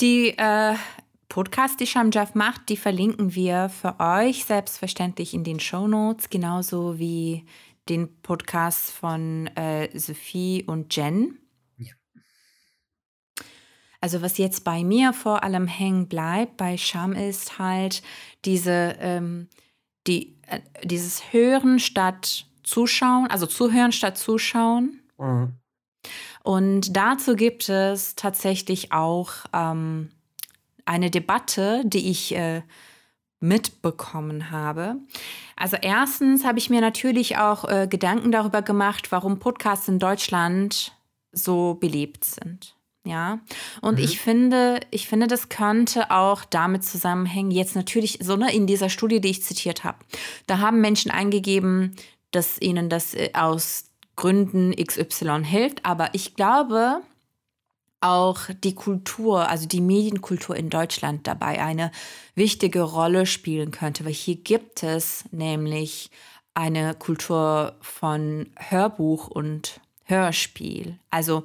[0.00, 0.74] Die äh,
[1.36, 6.98] Podcast, die Shamjaf macht, die verlinken wir für euch selbstverständlich in den Show Notes, genauso
[6.98, 7.44] wie
[7.90, 11.38] den Podcast von äh, Sophie und Jen.
[11.76, 11.92] Ja.
[14.00, 18.02] Also was jetzt bei mir vor allem hängen bleibt bei Sham ist halt
[18.46, 19.50] diese ähm,
[20.06, 25.02] die, äh, dieses Hören statt Zuschauen, also Zuhören statt Zuschauen.
[25.18, 25.52] Mhm.
[26.42, 30.12] Und dazu gibt es tatsächlich auch ähm,
[30.86, 32.62] eine Debatte, die ich äh,
[33.40, 34.96] mitbekommen habe.
[35.56, 40.92] Also erstens habe ich mir natürlich auch äh, Gedanken darüber gemacht, warum Podcasts in Deutschland
[41.32, 42.74] so beliebt sind.
[43.04, 43.38] Ja,
[43.82, 44.04] und Mhm.
[44.04, 47.52] ich finde, ich finde, das könnte auch damit zusammenhängen.
[47.52, 49.98] Jetzt natürlich, so ne, in dieser Studie, die ich zitiert habe,
[50.48, 51.94] da haben Menschen eingegeben,
[52.32, 53.84] dass ihnen das äh, aus
[54.16, 55.84] Gründen XY hilft.
[55.84, 57.00] Aber ich glaube,
[58.00, 61.90] auch die Kultur, also die Medienkultur in Deutschland dabei eine
[62.34, 66.10] wichtige Rolle spielen könnte, weil hier gibt es nämlich
[66.54, 70.98] eine Kultur von Hörbuch und Hörspiel.
[71.10, 71.42] Also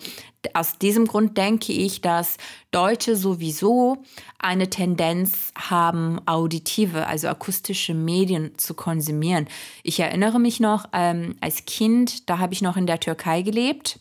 [0.53, 2.37] aus diesem Grund denke ich, dass
[2.69, 4.03] Deutsche sowieso
[4.37, 9.47] eine Tendenz haben, auditive, also akustische Medien zu konsumieren.
[9.83, 13.99] Ich erinnere mich noch ähm, als Kind, da habe ich noch in der Türkei gelebt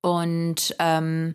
[0.00, 1.34] und ähm,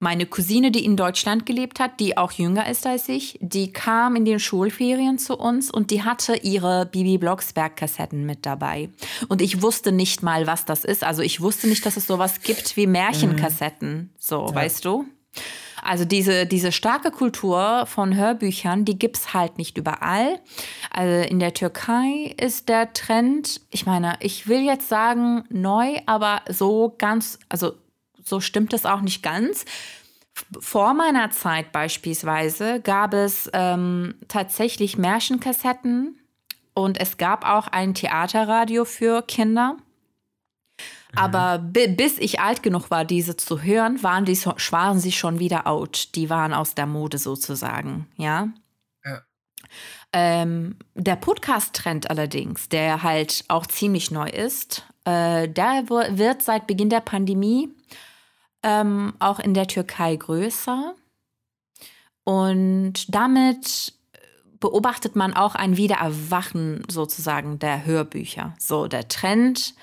[0.00, 4.16] meine Cousine, die in Deutschland gelebt hat, die auch jünger ist als ich, die kam
[4.16, 8.88] in den Schulferien zu uns und die hatte ihre Bibi Blocksberg-Kassetten mit dabei.
[9.28, 11.04] Und ich wusste nicht mal, was das ist.
[11.04, 14.10] Also ich wusste nicht, dass es sowas gibt wie Märchenkassetten.
[14.18, 15.04] So, weißt du?
[15.82, 20.40] Also diese, diese starke Kultur von Hörbüchern, die gibt's halt nicht überall.
[20.90, 26.42] Also in der Türkei ist der Trend, ich meine, ich will jetzt sagen neu, aber
[26.48, 27.74] so ganz, also
[28.30, 29.66] so stimmt es auch nicht ganz.
[30.58, 36.18] Vor meiner Zeit beispielsweise gab es ähm, tatsächlich Märchenkassetten
[36.72, 39.76] und es gab auch ein Theaterradio für Kinder.
[41.16, 45.40] Aber bi bis ich alt genug war, diese zu hören, waren, die waren sie schon
[45.40, 46.14] wieder out.
[46.14, 48.48] Die waren aus der Mode sozusagen, ja.
[49.04, 49.22] Ja.
[50.12, 56.90] Ähm, der Podcast-Trend allerdings, der halt auch ziemlich neu ist, äh, der wird seit Beginn
[56.90, 57.70] der Pandemie
[58.62, 60.94] ähm, auch in der Türkei größer.
[62.24, 63.94] Und damit
[64.60, 68.54] beobachtet man auch ein Wiedererwachen sozusagen der Hörbücher.
[68.58, 69.74] So, der Trend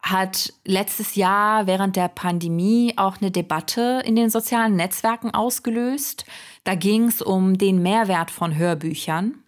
[0.00, 6.24] hat letztes Jahr während der Pandemie auch eine Debatte in den sozialen Netzwerken ausgelöst.
[6.64, 9.42] Da ging es um den Mehrwert von Hörbüchern.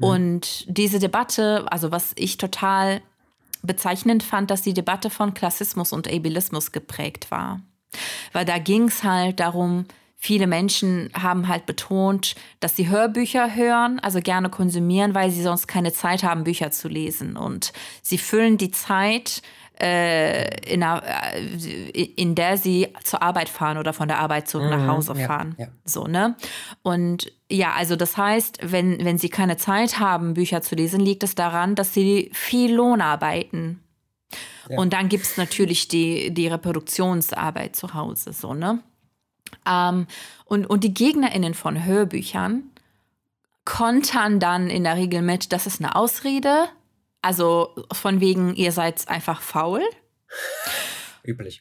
[0.00, 3.02] Und diese Debatte, also was ich total
[3.62, 7.60] bezeichnend fand, dass die Debatte von Klassismus und Ableismus geprägt war.
[8.32, 9.86] Weil da ging es halt darum,
[10.16, 15.66] viele Menschen haben halt betont, dass sie Hörbücher hören, also gerne konsumieren, weil sie sonst
[15.66, 17.36] keine Zeit haben, Bücher zu lesen.
[17.36, 19.42] Und sie füllen die Zeit,
[19.80, 21.02] in, einer,
[21.34, 25.26] äh, in der sie zur Arbeit fahren oder von der Arbeit zurück nach Hause ja,
[25.26, 25.54] fahren.
[25.58, 25.68] ja.
[25.84, 26.36] So, ne?
[26.82, 31.22] Und ja, also das heißt, wenn, wenn sie keine Zeit haben, Bücher zu lesen, liegt
[31.22, 33.82] es daran, dass sie viel Lohn arbeiten.
[34.68, 34.78] Ja.
[34.78, 38.80] Und dann gibt es natürlich die, die Reproduktionsarbeit zu Hause, so, ne?
[39.66, 40.06] Ähm,
[40.44, 42.64] und, und die GegnerInnen von Hörbüchern
[43.64, 46.68] kontern dann in der Regel mit, das ist eine Ausrede.
[47.22, 49.82] Also von wegen, ihr seid einfach faul.
[51.22, 51.60] Üblich.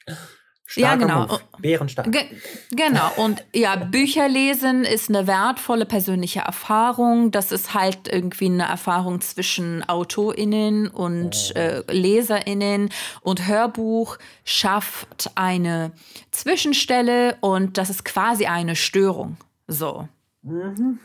[0.76, 1.28] Ja, Starker genau.
[1.28, 1.42] Move.
[1.60, 2.12] Bärenstark.
[2.12, 2.26] Ge
[2.72, 3.12] genau.
[3.18, 7.32] Und ja, Bücher lesen ist eine wertvolle persönliche Erfahrung.
[7.32, 12.92] Das ist halt irgendwie eine Erfahrung zwischen AutorInnen und äh, LeserInnen.
[13.22, 15.92] Und Hörbuch schafft eine
[16.30, 19.38] Zwischenstelle und das ist quasi eine Störung.
[19.68, 20.08] So.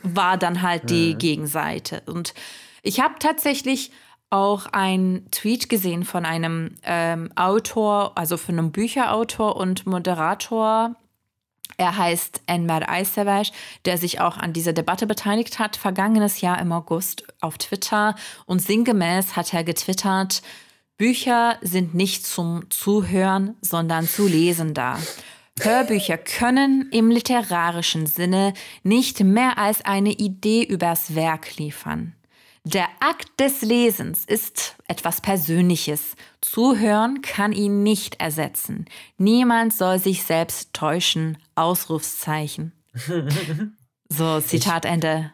[0.02, 2.02] War dann halt die Gegenseite.
[2.07, 2.34] Und
[2.82, 3.90] ich habe tatsächlich
[4.35, 10.97] auch einen Tweet gesehen von einem ähm, Autor, also von einem Bücherautor und Moderator.
[11.76, 13.53] Er heißt Enver Aysevash,
[13.85, 18.16] der sich auch an dieser Debatte beteiligt hat, vergangenes Jahr im August auf Twitter.
[18.45, 20.43] Und sinngemäß hat er getwittert,
[20.97, 24.99] Bücher sind nicht zum Zuhören, sondern zu lesen da.
[25.61, 32.14] Hörbücher können im literarischen Sinne nicht mehr als eine Idee übers Werk liefern.
[32.67, 36.17] Der Akt des Lesens ist etwas Persönliches.
[36.41, 38.87] Zuhören kann ihn nicht ersetzen.
[39.19, 41.39] Niemand soll sich selbst täuschen.
[41.55, 42.73] Ausrufszeichen.
[44.11, 45.33] So, Zitat Ende.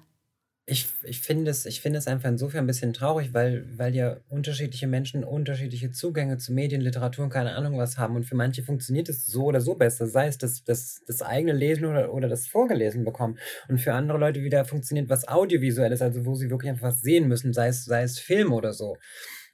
[0.72, 4.18] Ich, ich finde es, ich finde es einfach insofern ein bisschen traurig, weil, weil ja
[4.28, 8.14] unterschiedliche Menschen unterschiedliche Zugänge zu Medien, Literatur und keine Ahnung was haben.
[8.14, 11.54] Und für manche funktioniert es so oder so besser, sei es das, das, das eigene
[11.54, 13.36] Lesen oder, oder das Vorgelesen bekommen.
[13.68, 17.26] Und für andere Leute wieder funktioniert was Audiovisuelles, also wo sie wirklich einfach was sehen
[17.26, 18.96] müssen, sei es, sei es Film oder so.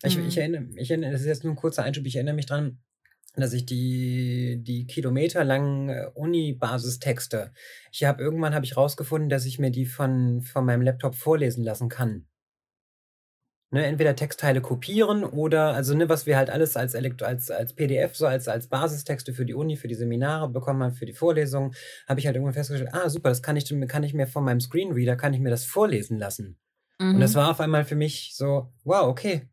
[0.04, 0.26] Ich, Mhm.
[0.28, 2.78] ich erinnere, ich erinnere, das ist jetzt nur ein kurzer Einschub, ich erinnere mich dran,
[3.40, 7.52] dass ich die, die kilometerlangen äh, Uni-Basistexte,
[7.92, 11.64] ich habe irgendwann habe ich rausgefunden, dass ich mir die von, von meinem Laptop vorlesen
[11.64, 12.26] lassen kann.
[13.72, 17.72] Ne, entweder Textteile kopieren oder, also ne, was wir halt alles als, Elekt als, als
[17.74, 21.12] PDF, so als, als Basistexte für die Uni, für die Seminare bekommen haben, für die
[21.12, 21.74] Vorlesungen,
[22.06, 24.60] habe ich halt irgendwann festgestellt, ah super, das kann ich, kann ich mir von meinem
[24.60, 26.58] Screenreader, kann ich mir das vorlesen lassen.
[27.12, 27.36] Und das Mhm.
[27.36, 29.48] war auf einmal für mich so, wow, okay.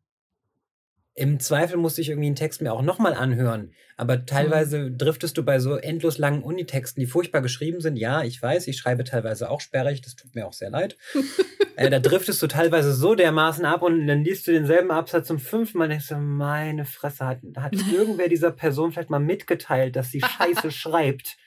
[1.16, 3.72] Im Zweifel musste ich irgendwie einen Text mir auch nochmal anhören.
[3.98, 7.98] Aber teilweise driftest du bei so endlos langen Unitexten, die furchtbar geschrieben sind.
[7.98, 10.98] Ja, ich weiß, ich schreibe teilweise auch sperrig, das tut mir auch sehr leid.
[11.76, 15.38] äh, da driftest du teilweise so dermaßen ab und dann liest du denselben Absatz zum
[15.38, 19.96] fünften Mal und denkst du, meine Fresse, hat, hat irgendwer dieser Person vielleicht mal mitgeteilt,
[19.96, 21.38] dass sie Scheiße schreibt?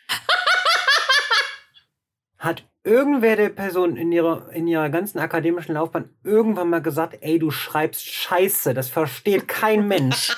[2.38, 7.38] Hat irgendwer der Person in ihrer, in ihrer ganzen akademischen Laufbahn irgendwann mal gesagt, ey,
[7.38, 10.36] du schreibst Scheiße, das versteht kein Mensch.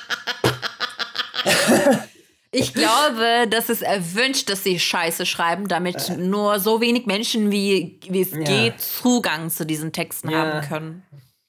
[2.51, 8.01] Ich glaube, das ist erwünscht, dass sie Scheiße schreiben, damit nur so wenig Menschen wie,
[8.09, 8.39] wie es Äh.
[8.39, 8.45] Ja.
[8.45, 10.39] geht Zugang zu diesen Texten Ja.
[10.39, 11.03] haben können.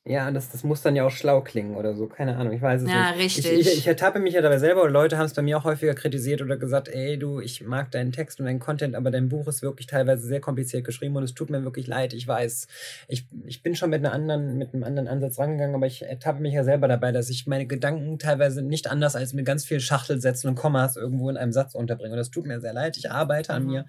[0.10, 2.82] Ja, das, das muss dann ja auch schlau klingen oder so, keine Ahnung, ich weiß
[2.82, 3.20] es Ja, nicht.
[3.38, 3.51] richtig.
[3.51, 5.66] Ich, ich, ich ertappe mich ja dabei selber und Leute haben es bei mir auch
[5.66, 9.30] häufiger kritisiert oder gesagt, ey, du, ich mag deinen Text und deinen Content, aber dein
[9.30, 12.68] Buch ist wirklich teilweise sehr kompliziert geschrieben und es tut mir wirklich leid, ich weiß.
[13.07, 16.41] Ich, ich bin schon mit, einer anderen, mit einem anderen Ansatz rangegangen, aber ich ertappe
[16.41, 19.80] mich ja selber dabei, dass ich meine Gedanken teilweise nicht anders als mit ganz viel
[19.80, 22.14] Schachtelsätzen und Kommas irgendwo in einem Satz unterbringe.
[22.14, 23.70] Und das tut mir sehr leid, ich arbeite an Mhm.
[23.70, 23.86] mir.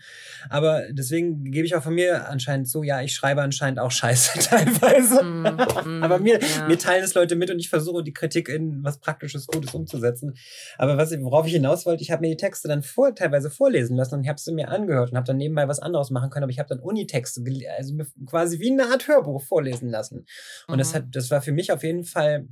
[0.50, 4.38] Aber deswegen gebe ich auch von mir anscheinend so, ja, ich schreibe anscheinend auch Scheiße
[4.50, 5.24] teilweise.
[5.24, 5.46] Mm,
[6.00, 6.66] mm, Aber mir, ja.
[6.66, 10.34] mir teilen es Leute mit und ich versuche die Kritik in was Praktisches, Gutes umzusetzen.
[10.78, 13.96] Aber was, worauf ich hinaus wollte, ich habe mir die Texte dann vor, teilweise vorlesen
[13.96, 16.44] lassen und ich habe sie mir angehört und habe dann nebenbei was anderes machen können.
[16.44, 17.42] Aber ich habe dann Unitexte,
[17.76, 17.94] also
[18.26, 20.26] quasi wie eine Art Hörbuch vorlesen lassen.
[20.68, 20.96] Und das, Mhm.
[20.96, 22.48] hat, das war für mich auf jeden Fall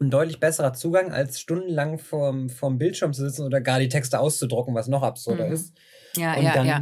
[0.00, 4.18] ein deutlich besserer Zugang, als stundenlang vorm, vorm Bildschirm zu sitzen oder gar die Texte
[4.18, 5.52] auszudrucken, was noch absurder Mhm.
[5.52, 5.74] ist
[6.16, 6.80] Ja, und ja, dann, ja.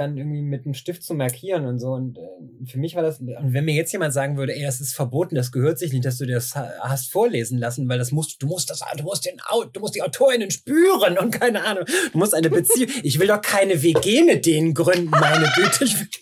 [0.00, 1.92] Dann irgendwie mit einem Stift zu markieren und so.
[1.92, 2.20] Und äh,
[2.66, 5.34] für mich war das, und wenn mir jetzt jemand sagen würde, ey, das ist verboten,
[5.34, 8.42] das gehört sich nicht, dass du dir das ha- hast vorlesen lassen, weil das musst,
[8.42, 9.36] du musst das, du musst den,
[9.72, 13.42] du musst die AutorInnen spüren und keine Ahnung, du musst eine Beziehung, ich will doch
[13.42, 15.84] keine WG mit denen gründen, meine Güte.
[15.84, 16.08] Ich will,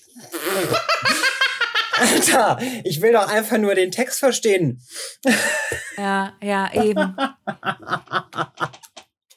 [2.01, 4.81] Alter, ich will doch einfach nur den Text verstehen.
[5.97, 7.17] Ja, ja, eben.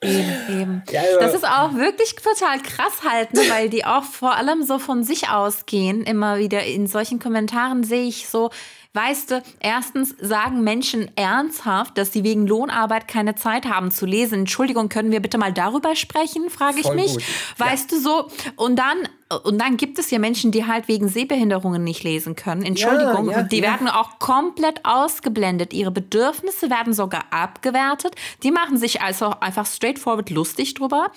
[0.03, 0.83] eben, eben.
[0.91, 3.41] Ja, also- Das ist auch wirklich total krass halt, ne?
[3.49, 6.03] weil die auch vor allem so von sich ausgehen.
[6.03, 8.49] Immer wieder in solchen Kommentaren sehe ich so,
[8.93, 14.39] weißt du, erstens sagen Menschen ernsthaft, dass sie wegen Lohnarbeit keine Zeit haben zu lesen.
[14.39, 17.13] Entschuldigung, können wir bitte mal darüber sprechen, frage ich Voll mich.
[17.13, 17.23] gut.
[17.57, 18.27] Weißt du so?
[18.57, 18.97] Und dann,
[19.43, 22.63] und dann gibt es ja Menschen, die halt wegen Sehbehinderungen nicht lesen können.
[22.63, 23.63] Entschuldigung, ja, die ja.
[23.63, 25.73] werden auch komplett ausgeblendet.
[25.73, 28.15] Ihre Bedürfnisse werden sogar abgewertet.
[28.43, 31.11] Die machen sich also einfach straightforward lustig drüber.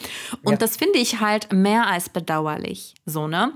[0.44, 0.58] Und Ja.
[0.58, 2.94] das finde ich halt mehr als bedauerlich.
[3.04, 3.52] So, ne?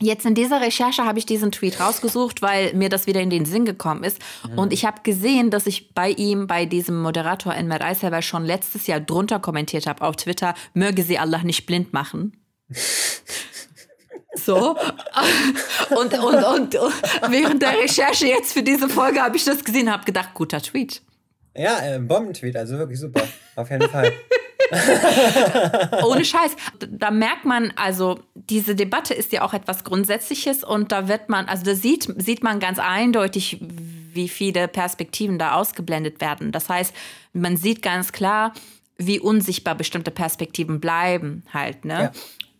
[0.00, 3.44] Jetzt in dieser Recherche habe ich diesen Tweet rausgesucht, weil mir das wieder in den
[3.44, 4.18] Sinn gekommen ist.
[4.56, 8.86] Und ich habe gesehen, dass ich bei ihm, bei diesem Moderator Enver Eisselber schon letztes
[8.86, 12.36] Jahr drunter kommentiert habe auf Twitter, möge sie Allah nicht blind machen.
[14.36, 14.76] So.
[15.90, 16.94] Und, und, und, und
[17.30, 20.60] während der Recherche jetzt für diese Folge habe ich das gesehen und habe gedacht, guter
[20.60, 21.02] Tweet.
[21.56, 23.22] Ja, äh, Bombentweet, also wirklich super.
[23.56, 24.12] Auf jeden Fall.
[26.04, 26.56] Ohne Scheiß.
[26.88, 31.46] Da merkt man, also diese Debatte ist ja auch etwas Grundsätzliches und da wird man,
[31.46, 36.52] also da sieht, sieht man ganz eindeutig, wie viele Perspektiven da ausgeblendet werden.
[36.52, 36.94] Das heißt,
[37.32, 38.52] man sieht ganz klar,
[38.96, 41.94] wie unsichtbar bestimmte Perspektiven bleiben halt, ne?
[41.94, 42.12] Ja.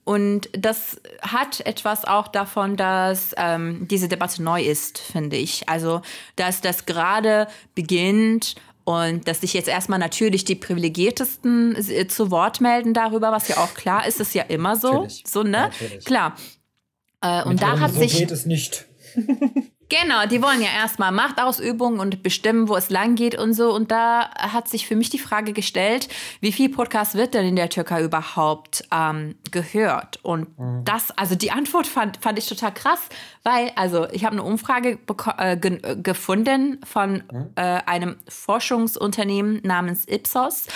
[0.03, 5.67] Und das hat etwas auch davon, dass ähm, diese Debatte neu ist, finde ich.
[5.67, 6.03] Also,
[6.37, 8.55] dass das gerade beginnt
[8.85, 13.57] und dass sich jetzt erstmal natürlich die Privilegiertesten äh, zu Wort melden darüber, was ja
[13.59, 14.93] auch klar ist, ist ja immer so.
[14.93, 15.25] Natürlich.
[15.27, 15.51] So, ne?
[15.51, 16.05] Natürlich.
[16.05, 16.37] Klar.
[17.23, 18.19] Äh, und Mit da hat so sich.
[18.19, 18.87] geht es nicht.
[20.03, 23.73] Genau, die wollen ja erstmal Machtausübung und bestimmen, wo es lang geht und so.
[23.73, 26.09] Und da hat sich für mich die Frage gestellt,
[26.41, 30.19] wie viel Podcast wird denn in der Türkei überhaupt ähm, gehört?
[30.25, 30.49] Und
[30.85, 33.09] das, also die Antwort fand, fand ich total krass,
[33.45, 34.99] weil, also ich habe eine Umfrage
[35.39, 37.23] äh, ge gefunden von
[37.55, 40.67] äh, einem Forschungsunternehmen namens Ipsos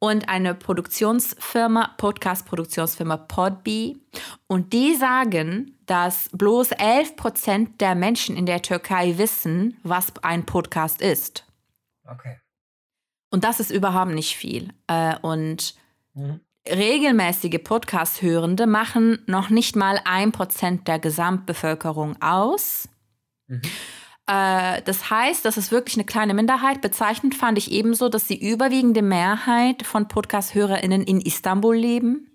[0.00, 3.96] und eine Produktionsfirma, Podcast-Produktionsfirma Podbee.
[4.46, 10.46] Und die sagen, dass bloß 11 Prozent der Menschen in der Türkei wissen, was ein
[10.46, 11.44] Podcast ist.
[12.06, 12.38] Okay.
[13.30, 14.72] Und das ist überhaupt nicht viel.
[14.86, 15.74] Äh, und
[16.14, 16.40] Mhm.
[16.68, 22.88] regelmäßige Podcast-Hörende machen noch nicht mal ein Prozent der Gesamtbevölkerung aus.
[23.46, 23.62] Mhm.
[24.28, 26.80] Äh, das heißt, das ist wirklich eine kleine Minderheit.
[26.80, 32.30] Bezeichnend fand ich ebenso, dass die überwiegende Mehrheit von Podcast-HörerInnen in Istanbul leben.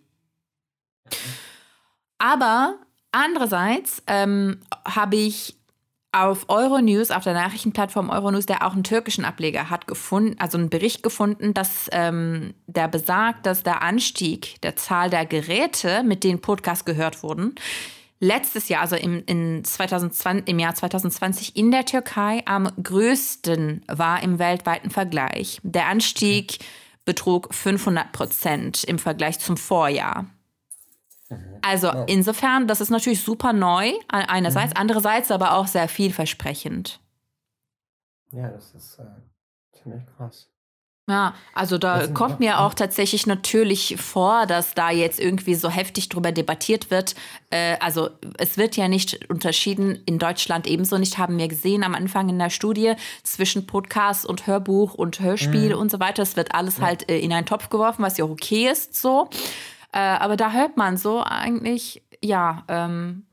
[2.18, 2.76] Aber
[3.12, 5.56] andererseits ähm, habe ich
[6.12, 10.70] auf Euronews, auf der Nachrichtenplattform Euronews, der auch einen türkischen Ableger hat gefunden, also einen
[10.70, 16.40] Bericht gefunden, dass ähm, der besagt, dass der Anstieg der Zahl der Geräte, mit denen
[16.40, 17.56] Podcasts gehört wurden,
[18.24, 24.24] letztes Jahr, also im, in 2020, im Jahr 2020 in der Türkei am größten war
[24.24, 25.60] im weltweiten Vergleich.
[25.64, 26.60] Der Anstieg
[27.06, 30.26] betrug 500 Prozent im Vergleich zum Vorjahr.
[31.62, 32.06] Also Wow.
[32.08, 34.80] insofern, das ist natürlich super neu, einerseits, Mhm.
[34.80, 37.00] andererseits aber auch sehr vielversprechend.
[38.32, 39.04] Ja, das ist äh,
[39.82, 40.50] ziemlich krass.
[41.10, 45.54] Ja, also da Also, kommt ja, mir auch tatsächlich natürlich vor, dass da jetzt irgendwie
[45.54, 47.14] so heftig drüber debattiert wird.
[47.50, 51.94] Äh, also es wird ja nicht unterschieden, in Deutschland ebenso nicht, haben wir gesehen am
[51.94, 52.94] Anfang in der Studie,
[53.24, 55.82] zwischen Podcast und Hörbuch und Hörspiel Mhm.
[55.82, 56.24] und so weiter.
[56.24, 59.30] Es wird alles halt äh, in einen Topf geworfen, was ja okay ist so.
[59.92, 63.26] Äh, aber da hört man so eigentlich, ja, ähm,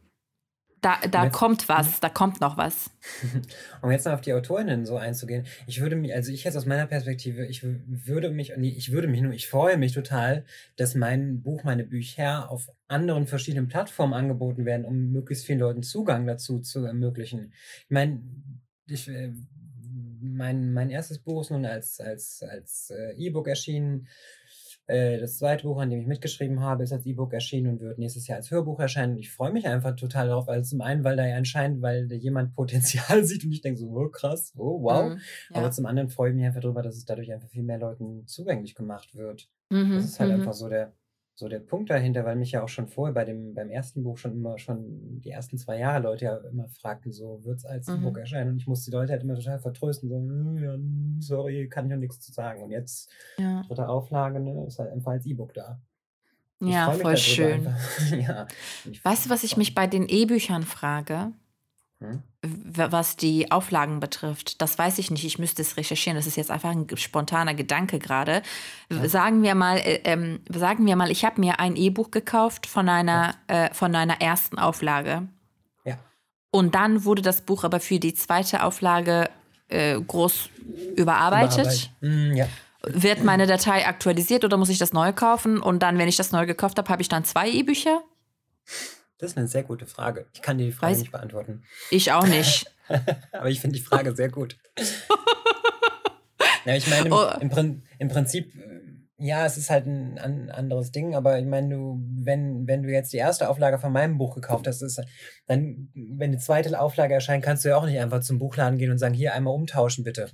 [0.82, 2.90] da, da Jetzt- kommt was, da kommt noch was.
[3.82, 6.66] Um jetzt noch auf die Autorinnen so einzugehen, ich würde mich, also ich jetzt aus
[6.66, 10.44] meiner Perspektive, ich würde mich, nee, ich würde mich nur, ich freue mich total,
[10.76, 15.82] dass mein Buch, meine Bücher auf anderen verschiedenen Plattformen angeboten werden, um möglichst vielen Leuten
[15.82, 17.52] Zugang dazu zu ermöglichen.
[17.84, 18.20] Ich meine,
[18.86, 19.32] ich, äh,
[20.22, 24.08] mein, mein erstes Buch ist nun als, als, als äh, E-Book erschienen.
[24.90, 27.98] Äh, Das zweite Buch, an dem ich mitgeschrieben habe, ist als E-Book erschienen und wird
[27.98, 29.16] nächstes Jahr als Hörbuch erscheinen.
[29.18, 32.16] Ich freue mich einfach total darauf, also zum einen, weil da ja anscheinend, weil da
[32.16, 35.10] jemand Potenzial sieht und ich denke so, oh krass, oh wow.
[35.10, 35.20] Mhm,
[35.50, 35.56] ja.
[35.56, 38.26] Aber zum anderen freue ich mich einfach darüber, dass es dadurch einfach viel mehr Leuten
[38.26, 39.48] zugänglich gemacht wird.
[39.70, 40.40] Mhm, Das ist halt mhm.
[40.40, 40.92] einfach so der,
[41.40, 44.18] so der Punkt dahinter, weil mich ja auch schon vorher bei dem, beim ersten Buch
[44.18, 47.88] schon immer, schon die ersten zwei Jahre Leute ja immer fragten, so, wird es als
[47.88, 47.96] Mhm.
[47.96, 48.50] E-Book erscheinen?
[48.50, 50.76] Und ich musste die Leute halt immer total vertrösten, so, "Hm, ja,
[51.20, 52.62] sorry, kann ich noch nichts zu sagen.
[52.62, 55.80] Und jetzt, Ja, dritte Auflage, ne, ist halt einfach als E-Book da.
[56.60, 57.64] Ich ja voll schön.
[58.20, 58.46] ja.
[59.02, 61.32] Weißt du, was ich mich bei den E-Büchern frage?
[62.00, 62.22] Hm?
[62.42, 64.62] was die Auflagen betrifft.
[64.62, 65.24] Das weiß ich nicht.
[65.26, 66.16] Ich müsste es recherchieren.
[66.16, 68.40] Das ist jetzt einfach ein spontaner Gedanke gerade.
[68.88, 72.66] W- Sagen wir mal, äh, ähm, sagen wir mal, ich habe mir ein E-Buch gekauft
[72.66, 75.28] von einer, äh, von einer ersten Auflage.
[75.84, 75.98] Ja.
[76.50, 79.28] Und dann wurde das Buch aber für die zweite Auflage
[79.68, 80.48] äh, groß
[80.96, 81.90] überarbeitet.
[82.00, 82.48] Hm, ja.
[82.82, 85.60] Wird meine Datei aktualisiert oder muss ich das neu kaufen?
[85.60, 88.00] Und dann, wenn ich das neu gekauft habe, habe ich dann zwei E-Bücher?
[89.20, 90.26] Das ist eine sehr gute Frage.
[90.32, 91.62] Ich kann dir die Frage Weiß- nicht beantworten.
[91.90, 92.66] Ich auch nicht.
[93.32, 94.56] Aber ich finde die Frage sehr gut.
[96.64, 97.26] ja, ich meine, im, Oh.
[97.40, 98.80] im, im Prinzip, äh,
[99.18, 102.88] ja, es ist halt ein, an, anderes Ding, aber ich meine, du, wenn, wenn du
[102.90, 104.98] jetzt die erste Auflage von meinem Buch gekauft hast, ist,
[105.46, 108.90] dann, wenn die zweite Auflage erscheint, kannst du ja auch nicht einfach zum Buchladen gehen
[108.90, 110.30] und sagen, hier einmal umtauschen, bitte.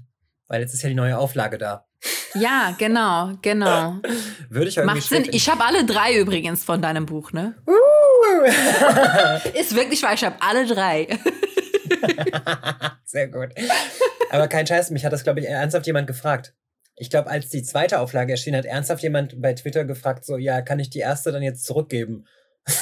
[0.47, 1.84] Weil jetzt ist ja die neue Auflage da.
[2.34, 3.97] Ja, genau, genau.
[4.49, 5.26] Würde ich Macht Sinn.
[5.32, 7.57] Ich habe alle drei übrigens von deinem Buch, ne?
[9.55, 11.09] Ist wirklich wahr, ich habe alle drei.
[13.05, 13.51] Sehr gut.
[14.30, 16.55] Aber kein Scheiß, mich hat das, glaube ich, ernsthaft jemand gefragt.
[16.97, 20.62] Ich glaube, als die zweite Auflage erschien, hat ernsthaft jemand bei Twitter gefragt, so, ja,
[20.62, 22.26] kann ich die erste dann jetzt zurückgeben?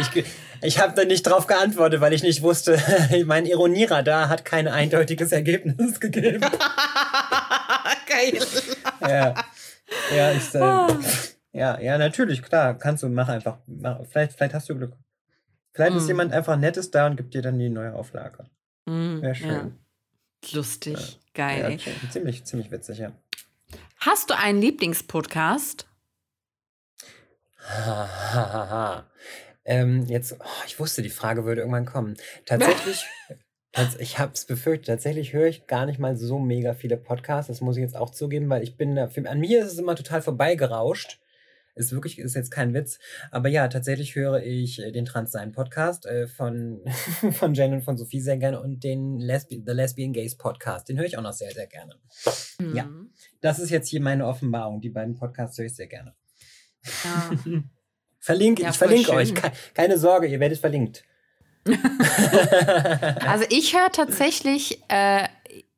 [0.00, 0.24] ich
[0.60, 2.82] ich habe da nicht drauf geantwortet, weil ich nicht wusste,
[3.26, 6.40] mein Ironieradar hat kein eindeutiges Ergebnis gegeben.
[8.08, 8.38] Geil.
[9.02, 9.34] ja.
[10.14, 13.58] Ja, ich, äh, ja, ja, natürlich, klar, kannst du, mach einfach.
[13.66, 14.96] Mach, vielleicht, vielleicht hast du Glück.
[15.72, 16.08] Vielleicht ist Mm.
[16.08, 18.44] jemand einfach nettes da und gibt dir dann die neue Auflage.
[18.86, 19.48] Mm, Wäre schön.
[19.50, 19.70] Ja.
[20.52, 21.60] Lustig, geil.
[21.60, 21.92] Ja, okay.
[22.10, 23.12] ziemlich, ziemlich witzig, ja.
[24.00, 25.86] Hast du einen Lieblingspodcast?
[27.60, 29.10] Ha, ha, ha, ha.
[29.64, 32.16] Ähm, jetzt, oh, ich wusste, die Frage würde irgendwann kommen.
[32.46, 33.04] Tatsächlich,
[33.72, 37.48] tats ich habe es befürchtet, tatsächlich höre ich gar nicht mal so mega viele Podcasts.
[37.48, 39.96] Das muss ich jetzt auch zugeben, weil ich bin, da- an mir ist es immer
[39.96, 41.20] total vorbeigerauscht.
[41.78, 42.98] Ist wirklich, ist jetzt kein Witz.
[43.30, 46.80] Aber ja, tatsächlich höre ich äh, den Transsein-Podcast äh, von,
[47.32, 50.88] von Jen und von Sophie sehr gerne und den Lesbi The Lesbian Gays Podcast.
[50.88, 51.94] Den höre ich auch noch sehr, sehr gerne.
[52.74, 52.84] Ja.
[52.84, 53.10] Mhm.
[53.40, 54.80] Das ist jetzt hier meine Offenbarung.
[54.80, 56.14] Die beiden Podcasts höre ich sehr gerne.
[57.04, 57.30] Ja.
[58.20, 59.16] Verlinke, Ja, ich verlinke schön.
[59.16, 59.34] euch.
[59.34, 61.04] Ke keine Sorge, ihr werdet verlinkt.
[63.26, 65.28] Also ich höre tatsächlich äh,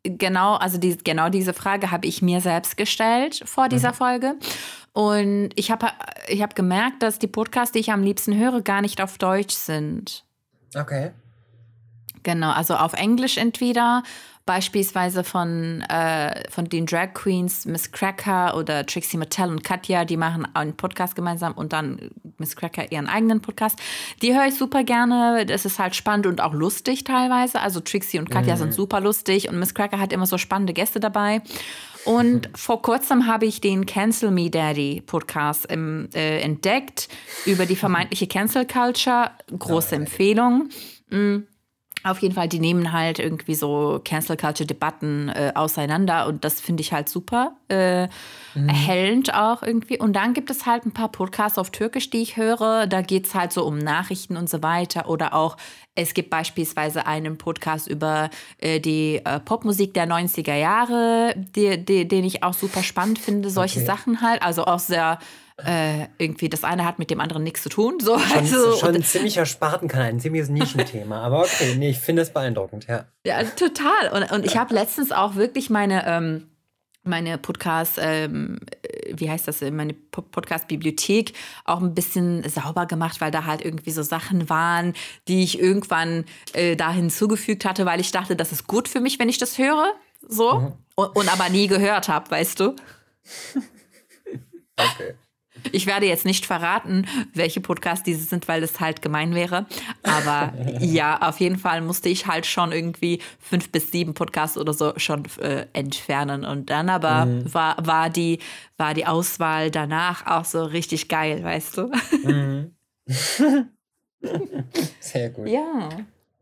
[0.04, 4.34] genau, also die, genau diese Frage habe ich mir selbst gestellt vor dieser Folge.
[4.92, 5.88] Und ich habe
[6.28, 9.54] ich hab gemerkt, dass die Podcasts, die ich am liebsten höre, gar nicht auf Deutsch
[9.54, 10.24] sind.
[10.76, 11.12] Okay.
[12.22, 14.02] Genau, also auf Englisch entweder,
[14.50, 20.16] beispielsweise von, äh, von den Drag Queens Miss Cracker oder Trixie Mattel und Katja, die
[20.16, 23.78] machen einen Podcast gemeinsam und dann Miss Cracker ihren eigenen Podcast.
[24.22, 25.46] Die höre ich super gerne.
[25.46, 27.60] Das ist halt spannend und auch lustig teilweise.
[27.60, 30.98] Also Trixie und Katja sind super lustig und Miss Cracker hat immer so spannende Gäste
[30.98, 31.42] dabei.
[32.04, 37.08] Und vor kurzem habe ich den Cancel Me Daddy Podcast im, äh, entdeckt
[37.46, 39.30] über die vermeintliche Cancel Culture.
[39.56, 40.70] Große Empfehlung.
[41.08, 41.42] Mm.
[42.02, 46.60] Auf jeden Fall, die nehmen halt irgendwie so Cancel Culture Debatten äh, auseinander und das
[46.60, 47.56] finde ich halt super.
[47.68, 48.06] Äh,
[48.54, 48.68] mhm.
[48.68, 49.98] Erhellend auch irgendwie.
[49.98, 52.86] Und dann gibt es halt ein paar Podcasts auf Türkisch, die ich höre.
[52.86, 55.10] Da geht es halt so um Nachrichten und so weiter.
[55.10, 55.58] Oder auch,
[55.94, 62.08] es gibt beispielsweise einen Podcast über äh, die äh, Popmusik der 90er Jahre, die, die,
[62.08, 63.50] den ich auch super spannend finde.
[63.50, 63.86] Solche okay.
[63.86, 64.42] Sachen halt.
[64.42, 65.18] Also auch sehr
[65.64, 67.98] äh, irgendwie das eine hat mit dem anderen nichts zu tun.
[68.00, 71.20] So, schon, also, schon ein ziemlicher Spatenkanal, ein ziemliches Nischenthema.
[71.22, 73.06] Aber okay, nee, ich finde es beeindruckend, ja.
[73.24, 74.10] Ja, total.
[74.12, 76.48] Und, und ich habe letztens auch wirklich meine, ähm,
[77.02, 78.60] meine Podcast, ähm,
[79.12, 81.32] wie heißt das, meine Podcast-Bibliothek
[81.64, 84.94] auch ein bisschen sauber gemacht, weil da halt irgendwie so Sachen waren,
[85.28, 89.18] die ich irgendwann äh, da hinzugefügt hatte, weil ich dachte, das ist gut für mich,
[89.18, 89.94] wenn ich das höre.
[90.28, 90.60] So.
[90.60, 90.72] Mhm.
[90.94, 92.76] Und, und aber nie gehört habe, weißt du?
[94.80, 95.14] Okay.
[95.72, 99.66] Ich werde jetzt nicht verraten, welche Podcasts diese sind, weil es halt gemein wäre.
[100.02, 104.72] Aber ja, auf jeden Fall musste ich halt schon irgendwie fünf bis sieben Podcasts oder
[104.72, 106.44] so schon äh, entfernen.
[106.44, 107.52] Und dann aber mhm.
[107.54, 108.38] war, war, die,
[108.76, 111.92] war die Auswahl danach auch so richtig geil, weißt du?
[112.24, 112.74] Mhm.
[115.00, 115.48] Sehr gut.
[115.48, 115.88] Ja.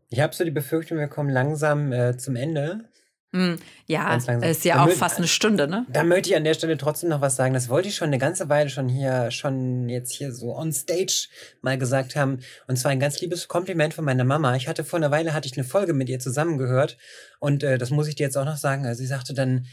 [0.09, 2.88] Ich habe so die Befürchtung, wir kommen langsam äh, zum Ende.
[3.31, 5.85] Hm, ja, ist ja auch fast eine Stunde, ne?
[5.89, 7.53] Da möchte ich an der Stelle trotzdem noch was sagen.
[7.53, 11.27] Das wollte ich schon eine ganze Weile schon hier, schon jetzt hier so on stage
[11.61, 12.39] mal gesagt haben.
[12.67, 14.55] Und zwar ein ganz liebes Kompliment von meiner Mama.
[14.55, 16.97] Ich hatte vor einer Weile, hatte ich eine Folge mit ihr zusammengehört.
[17.39, 18.87] Und äh, das muss ich dir jetzt auch noch sagen.
[18.87, 19.67] Also sie sagte dann,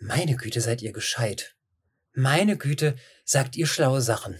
[0.00, 1.54] meine Güte, seid ihr gescheit.
[2.12, 4.36] Meine Güte, sagt ihr schlaue Sachen.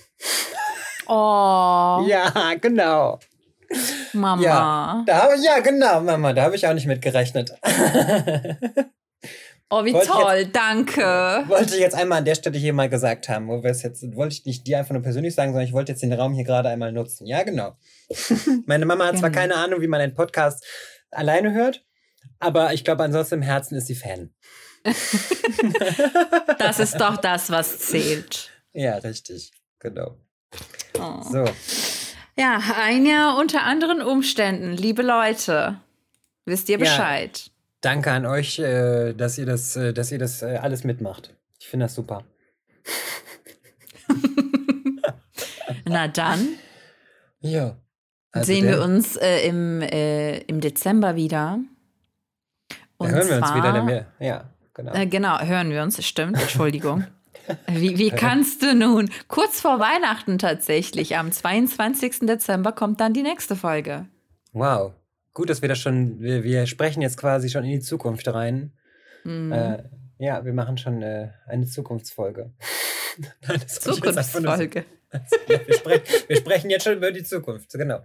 [1.07, 2.05] Oh.
[2.09, 3.21] ja, genau.
[4.17, 4.43] Mama.
[4.43, 7.53] Ja, da ja, genau, Mama, da habe ich auch nicht mit gerechnet.
[9.69, 11.03] Oh, wie wollte toll, jetzt, danke.
[11.49, 14.05] Wollte ich jetzt einmal an der Stelle hier mal gesagt haben, wo wir es jetzt,
[14.15, 16.45] wollte ich nicht dir einfach nur persönlich sagen, sondern ich wollte jetzt den Raum hier
[16.45, 17.27] gerade einmal nutzen.
[17.27, 17.77] Ja, genau.
[18.67, 19.23] Meine Mama hat genau.
[19.23, 20.65] zwar keine Ahnung, wie man einen Podcast
[21.11, 21.85] alleine hört,
[22.39, 24.33] aber ich glaube, ansonsten im Herzen ist sie Fan.
[26.59, 28.53] das ist doch das, was zählt.
[28.73, 29.51] Ja, richtig.
[29.81, 30.17] Genau.
[31.01, 31.23] Oh.
[31.23, 31.45] So.
[32.39, 35.81] Ja, ein Jahr unter anderen Umständen, liebe Leute.
[36.45, 37.47] Wisst ihr Bescheid?
[37.47, 41.35] Ja, danke an euch, äh, dass ihr das, äh, dass ihr das äh, alles mitmacht.
[41.59, 42.25] Ich finde das super.
[45.87, 46.47] Na dann.
[47.41, 47.77] Ja.
[48.33, 51.59] Also sehen wir uns äh, im, äh, im Dezember wieder.
[52.99, 54.07] Und da hören wir zwar, uns wieder.
[54.21, 54.93] Ja, genau.
[54.93, 56.05] Äh, genau, hören wir uns.
[56.05, 57.07] Stimmt, Entschuldigung.
[57.69, 59.11] Wie, wie kannst du nun?
[59.29, 62.21] Kurz vor Weihnachten tatsächlich, am 22.
[62.21, 64.07] Dezember kommt dann die nächste Folge.
[64.53, 64.93] Wow.
[65.35, 68.73] Gut, dass wir das schon, wir, wir sprechen jetzt quasi schon in die Zukunft rein.
[69.25, 69.53] Mhm.
[69.53, 69.83] Äh,
[70.19, 72.53] ja, wir machen schon äh, eine Zukunftsfolge.
[73.47, 74.85] Nein, Zukunftsfolge.
[75.47, 78.01] wir, sprechen, wir sprechen jetzt schon über die Zukunft, genau.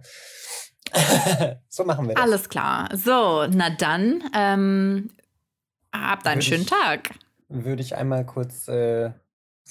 [1.68, 2.22] so machen wir das.
[2.22, 2.88] Alles klar.
[2.94, 5.10] So, na dann, ähm,
[5.92, 7.10] habt einen würde schönen ich, Tag.
[7.48, 9.10] Würde ich einmal kurz äh,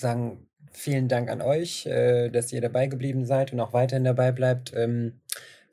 [0.02, 4.32] sagen vielen Dank an euch, äh, dass ihr dabei geblieben seid und auch weiterhin dabei
[4.32, 4.74] bleibt.
[4.76, 5.22] Ähm,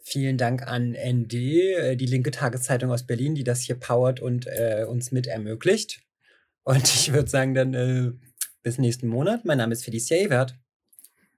[0.01, 4.47] vielen Dank an ND, äh, die linke Tageszeitung aus Berlin, die das hier powert und
[4.47, 6.01] äh, uns mit ermöglicht.
[6.65, 8.13] Und ich würde sagen, dann äh,
[8.63, 9.45] bis nächsten Monat.
[9.45, 10.57] Mein Name ist Felicia Evert.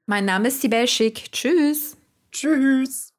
[0.07, 1.31] Mein Name ist Sibel Schick.
[1.31, 1.97] Tschüss.
[2.33, 3.10] Tschüss.